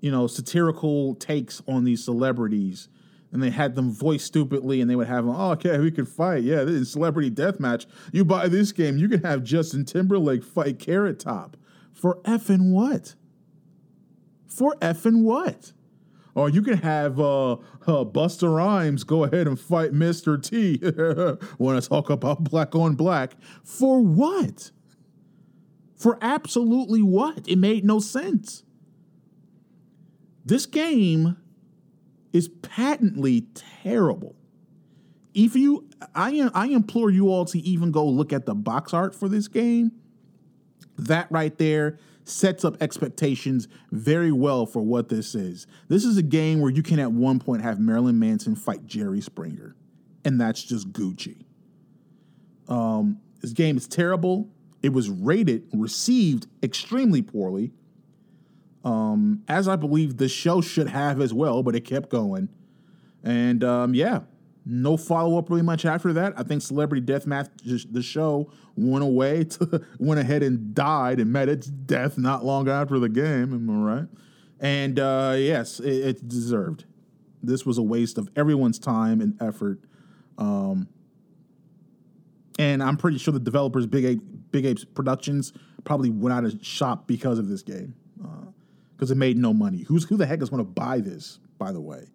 you 0.00 0.10
know, 0.10 0.26
satirical 0.26 1.14
takes 1.14 1.62
on 1.66 1.84
these 1.84 2.04
celebrities. 2.04 2.88
And 3.34 3.42
they 3.42 3.50
had 3.50 3.74
them 3.74 3.92
voice 3.92 4.22
stupidly, 4.24 4.80
and 4.80 4.88
they 4.88 4.94
would 4.94 5.08
have 5.08 5.26
them, 5.26 5.34
oh, 5.36 5.50
okay, 5.50 5.76
we 5.78 5.90
could 5.90 6.08
fight. 6.08 6.44
Yeah, 6.44 6.62
this 6.62 6.76
is 6.76 6.92
celebrity 6.92 7.30
death 7.30 7.58
match. 7.58 7.84
You 8.12 8.24
buy 8.24 8.46
this 8.46 8.70
game, 8.70 8.96
you 8.96 9.08
can 9.08 9.22
have 9.24 9.42
Justin 9.42 9.84
Timberlake 9.84 10.44
fight 10.44 10.78
Carrot 10.78 11.18
Top. 11.18 11.56
For 11.92 12.20
effing 12.22 12.70
what? 12.72 13.16
For 14.46 14.76
effing 14.80 15.24
what? 15.24 15.72
Or 16.36 16.48
you 16.48 16.62
can 16.62 16.78
have 16.78 17.18
uh, 17.18 17.52
uh, 17.52 18.04
Busta 18.04 18.54
Rhymes 18.54 19.02
go 19.04 19.24
ahead 19.24 19.46
and 19.46 19.58
fight 19.58 19.92
Mr. 19.92 20.40
T 20.40 20.78
when 21.58 21.76
I 21.76 21.80
talk 21.80 22.10
about 22.10 22.44
black 22.44 22.74
on 22.74 22.94
black. 22.94 23.34
For 23.64 24.00
what? 24.00 24.70
For 25.96 26.18
absolutely 26.20 27.02
what? 27.02 27.48
It 27.48 27.58
made 27.58 27.84
no 27.84 27.98
sense. 27.98 28.62
This 30.44 30.66
game 30.66 31.36
is 32.34 32.48
patently 32.48 33.46
terrible. 33.82 34.34
If 35.32 35.54
you, 35.54 35.88
I, 36.14 36.50
I 36.52 36.66
implore 36.66 37.08
you 37.10 37.28
all 37.28 37.44
to 37.46 37.58
even 37.60 37.92
go 37.92 38.06
look 38.06 38.32
at 38.32 38.44
the 38.44 38.54
box 38.54 38.92
art 38.92 39.14
for 39.14 39.28
this 39.28 39.48
game. 39.48 39.92
That 40.98 41.28
right 41.30 41.56
there 41.56 41.98
sets 42.24 42.64
up 42.64 42.76
expectations 42.82 43.68
very 43.90 44.32
well 44.32 44.66
for 44.66 44.82
what 44.82 45.08
this 45.08 45.34
is. 45.34 45.66
This 45.88 46.04
is 46.04 46.16
a 46.16 46.22
game 46.22 46.60
where 46.60 46.70
you 46.70 46.82
can 46.82 46.98
at 46.98 47.12
one 47.12 47.38
point 47.38 47.62
have 47.62 47.78
Marilyn 47.78 48.18
Manson 48.18 48.56
fight 48.56 48.86
Jerry 48.86 49.20
Springer, 49.20 49.76
and 50.24 50.40
that's 50.40 50.62
just 50.62 50.92
Gucci. 50.92 51.44
Um, 52.68 53.20
this 53.40 53.52
game 53.52 53.76
is 53.76 53.86
terrible. 53.86 54.48
It 54.82 54.92
was 54.92 55.10
rated, 55.10 55.68
received 55.72 56.46
extremely 56.62 57.22
poorly, 57.22 57.72
um, 58.84 59.42
as 59.48 59.66
I 59.66 59.76
believe 59.76 60.18
the 60.18 60.28
show 60.28 60.60
should 60.60 60.88
have 60.88 61.20
as 61.20 61.32
well, 61.32 61.62
but 61.62 61.74
it 61.74 61.80
kept 61.80 62.10
going. 62.10 62.48
And 63.22 63.64
um, 63.64 63.94
yeah, 63.94 64.20
no 64.66 64.96
follow 64.96 65.38
up 65.38 65.50
really 65.50 65.62
much 65.62 65.84
after 65.84 66.12
that. 66.12 66.34
I 66.36 66.42
think 66.42 66.62
Celebrity 66.62 67.04
Deathmatch, 67.04 67.86
the 67.90 68.02
show, 68.02 68.50
went 68.76 69.04
away, 69.04 69.44
to, 69.44 69.82
went 69.98 70.20
ahead 70.20 70.42
and 70.42 70.74
died 70.74 71.20
and 71.20 71.32
met 71.32 71.48
its 71.48 71.66
death 71.66 72.18
not 72.18 72.44
long 72.44 72.68
after 72.68 72.98
the 72.98 73.08
game. 73.08 73.52
Am 73.54 73.70
I 73.70 73.94
right? 73.94 74.08
And 74.60 74.98
uh, 74.98 75.34
yes, 75.38 75.80
it, 75.80 76.26
deserved. 76.28 76.84
This 77.42 77.66
was 77.66 77.78
a 77.78 77.82
waste 77.82 78.16
of 78.18 78.30
everyone's 78.36 78.78
time 78.78 79.20
and 79.20 79.40
effort. 79.42 79.80
Um, 80.38 80.88
and 82.58 82.82
I'm 82.82 82.96
pretty 82.96 83.18
sure 83.18 83.32
the 83.32 83.40
developers, 83.40 83.86
Big 83.86 84.04
Ape, 84.04 84.20
Big 84.50 84.64
Apes 84.64 84.84
Productions, 84.84 85.52
probably 85.84 86.08
went 86.08 86.32
out 86.32 86.44
of 86.44 86.64
shop 86.64 87.06
because 87.06 87.38
of 87.38 87.48
this 87.48 87.62
game, 87.62 87.94
because 88.96 89.10
it 89.10 89.16
made 89.16 89.36
no 89.36 89.52
money. 89.52 89.82
Who's 89.82 90.04
who 90.04 90.16
the 90.16 90.26
heck 90.26 90.42
is 90.42 90.50
going 90.50 90.64
to 90.64 90.70
buy 90.70 91.00
this? 91.00 91.38
By 91.58 91.72
the 91.72 91.80
way, 91.80 92.06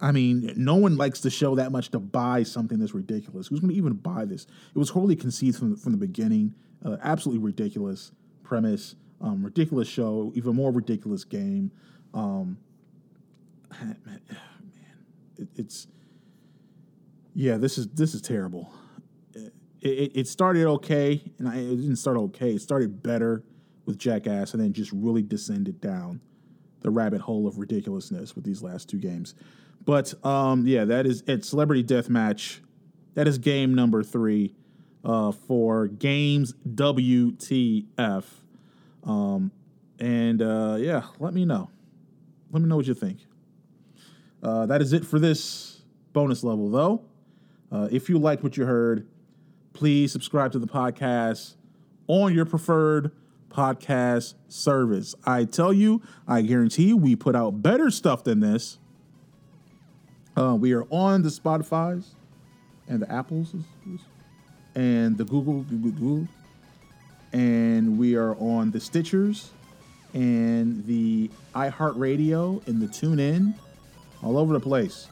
I 0.00 0.12
mean, 0.12 0.52
no 0.56 0.76
one 0.76 0.96
likes 0.96 1.20
to 1.22 1.30
show 1.30 1.54
that 1.56 1.72
much 1.72 1.90
to 1.90 1.98
buy 1.98 2.42
something 2.42 2.78
that's 2.78 2.94
ridiculous. 2.94 3.48
Who's 3.48 3.60
going 3.60 3.70
to 3.70 3.76
even 3.76 3.94
buy 3.94 4.24
this? 4.24 4.46
It 4.74 4.78
was 4.78 4.90
wholly 4.90 5.16
conceived 5.16 5.58
from 5.58 5.72
the, 5.72 5.76
from 5.76 5.92
the 5.92 5.98
beginning. 5.98 6.54
Uh, 6.84 6.96
absolutely 7.02 7.42
ridiculous 7.44 8.12
premise, 8.42 8.94
um, 9.20 9.42
ridiculous 9.44 9.88
show, 9.88 10.32
even 10.34 10.54
more 10.54 10.70
ridiculous 10.70 11.24
game. 11.24 11.72
Um, 12.12 12.58
man, 13.82 14.20
it, 15.38 15.48
it's 15.56 15.86
yeah, 17.34 17.56
this 17.56 17.78
is 17.78 17.88
this 17.88 18.14
is 18.14 18.22
terrible. 18.22 18.72
It, 19.34 19.52
it, 19.80 20.12
it 20.14 20.28
started 20.28 20.66
okay, 20.66 21.22
and 21.38 21.48
I, 21.48 21.56
it 21.56 21.76
didn't 21.76 21.96
start 21.96 22.16
okay. 22.16 22.52
It 22.52 22.62
started 22.62 23.02
better 23.02 23.42
with 23.86 23.98
Jackass, 23.98 24.54
and 24.54 24.62
then 24.62 24.72
just 24.72 24.92
really 24.92 25.22
descended 25.22 25.80
down 25.80 26.20
the 26.80 26.90
rabbit 26.90 27.22
hole 27.22 27.46
of 27.46 27.58
ridiculousness 27.58 28.34
with 28.34 28.44
these 28.44 28.62
last 28.62 28.88
two 28.88 28.98
games. 28.98 29.34
But 29.84 30.14
um, 30.24 30.66
yeah, 30.66 30.84
that 30.84 31.06
is 31.06 31.22
it. 31.26 31.44
Celebrity 31.44 31.82
Death 31.82 32.08
Match. 32.08 32.62
That 33.14 33.28
is 33.28 33.38
game 33.38 33.74
number 33.74 34.02
three 34.02 34.54
uh, 35.04 35.32
for 35.32 35.86
Games 35.86 36.54
WTF. 36.68 38.24
Um, 39.04 39.52
and 39.98 40.42
uh, 40.42 40.76
yeah, 40.78 41.04
let 41.18 41.34
me 41.34 41.44
know. 41.44 41.70
Let 42.50 42.62
me 42.62 42.68
know 42.68 42.76
what 42.76 42.86
you 42.86 42.94
think. 42.94 43.18
Uh, 44.42 44.66
that 44.66 44.82
is 44.82 44.92
it 44.92 45.04
for 45.06 45.18
this 45.18 45.82
bonus 46.12 46.44
level, 46.44 46.70
though. 46.70 47.02
Uh, 47.72 47.88
if 47.90 48.08
you 48.08 48.18
liked 48.18 48.42
what 48.42 48.56
you 48.56 48.66
heard, 48.66 49.06
please 49.72 50.12
subscribe 50.12 50.52
to 50.52 50.58
the 50.58 50.66
podcast 50.66 51.54
on 52.06 52.34
your 52.34 52.44
preferred 52.44 53.10
podcast 53.54 54.34
service. 54.48 55.14
I 55.24 55.44
tell 55.44 55.72
you, 55.72 56.02
I 56.26 56.42
guarantee 56.42 56.88
you, 56.88 56.96
we 56.96 57.16
put 57.16 57.36
out 57.36 57.62
better 57.62 57.90
stuff 57.90 58.24
than 58.24 58.40
this. 58.40 58.78
Uh, 60.36 60.56
we 60.58 60.72
are 60.72 60.84
on 60.90 61.22
the 61.22 61.28
Spotify's 61.28 62.14
and 62.88 63.00
the 63.00 63.10
Apples 63.10 63.54
and 64.74 65.16
the 65.16 65.24
Google, 65.24 65.62
Google, 65.62 66.26
and 67.32 67.98
we 67.98 68.16
are 68.16 68.34
on 68.36 68.72
the 68.72 68.78
Stitchers 68.78 69.48
and 70.12 70.84
the 70.86 71.30
iHeartRadio 71.54 72.66
and 72.66 72.80
the 72.80 72.86
TuneIn, 72.86 73.54
all 74.22 74.36
over 74.36 74.52
the 74.52 74.60
place. 74.60 75.08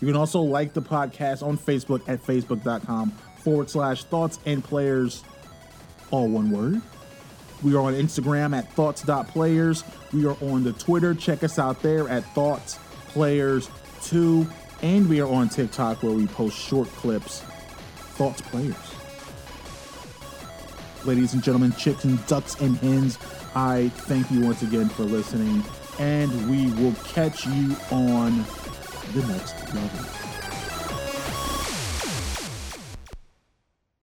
You 0.00 0.06
can 0.06 0.16
also 0.16 0.40
like 0.40 0.72
the 0.72 0.82
podcast 0.82 1.46
on 1.46 1.56
Facebook 1.56 2.08
at 2.08 2.22
facebook.com 2.22 3.10
forward 3.38 3.70
slash 3.70 4.04
thoughts 4.04 4.38
and 4.46 4.64
players, 4.64 5.22
all 6.10 6.28
one 6.28 6.50
word. 6.50 6.82
We 7.62 7.74
are 7.74 7.80
on 7.80 7.94
Instagram 7.94 8.56
at 8.56 8.70
thoughts.players. 8.72 9.84
We 10.12 10.26
are 10.26 10.36
on 10.40 10.64
the 10.64 10.72
Twitter. 10.72 11.14
Check 11.14 11.44
us 11.44 11.58
out 11.58 11.82
there 11.82 12.08
at 12.08 12.24
thoughts 12.34 12.78
players 13.08 13.68
2 14.02 14.46
and 14.82 15.08
we 15.08 15.20
are 15.20 15.28
on 15.28 15.48
TikTok 15.48 16.02
where 16.02 16.12
we 16.12 16.26
post 16.26 16.58
short 16.58 16.88
clips, 16.88 17.40
thoughts 18.16 18.42
players. 18.42 18.74
Ladies 21.04 21.34
and 21.34 21.42
gentlemen, 21.42 21.72
chicks 21.72 22.04
and 22.04 22.24
ducks 22.26 22.60
and 22.60 22.76
hens, 22.76 23.18
I 23.54 23.88
thank 23.90 24.30
you 24.30 24.40
once 24.40 24.62
again 24.62 24.88
for 24.88 25.04
listening, 25.04 25.62
and 25.98 26.50
we 26.50 26.70
will 26.82 26.94
catch 27.04 27.46
you 27.46 27.76
on 27.90 28.44
the 29.14 29.24
next 29.26 29.74
level. 29.74 30.31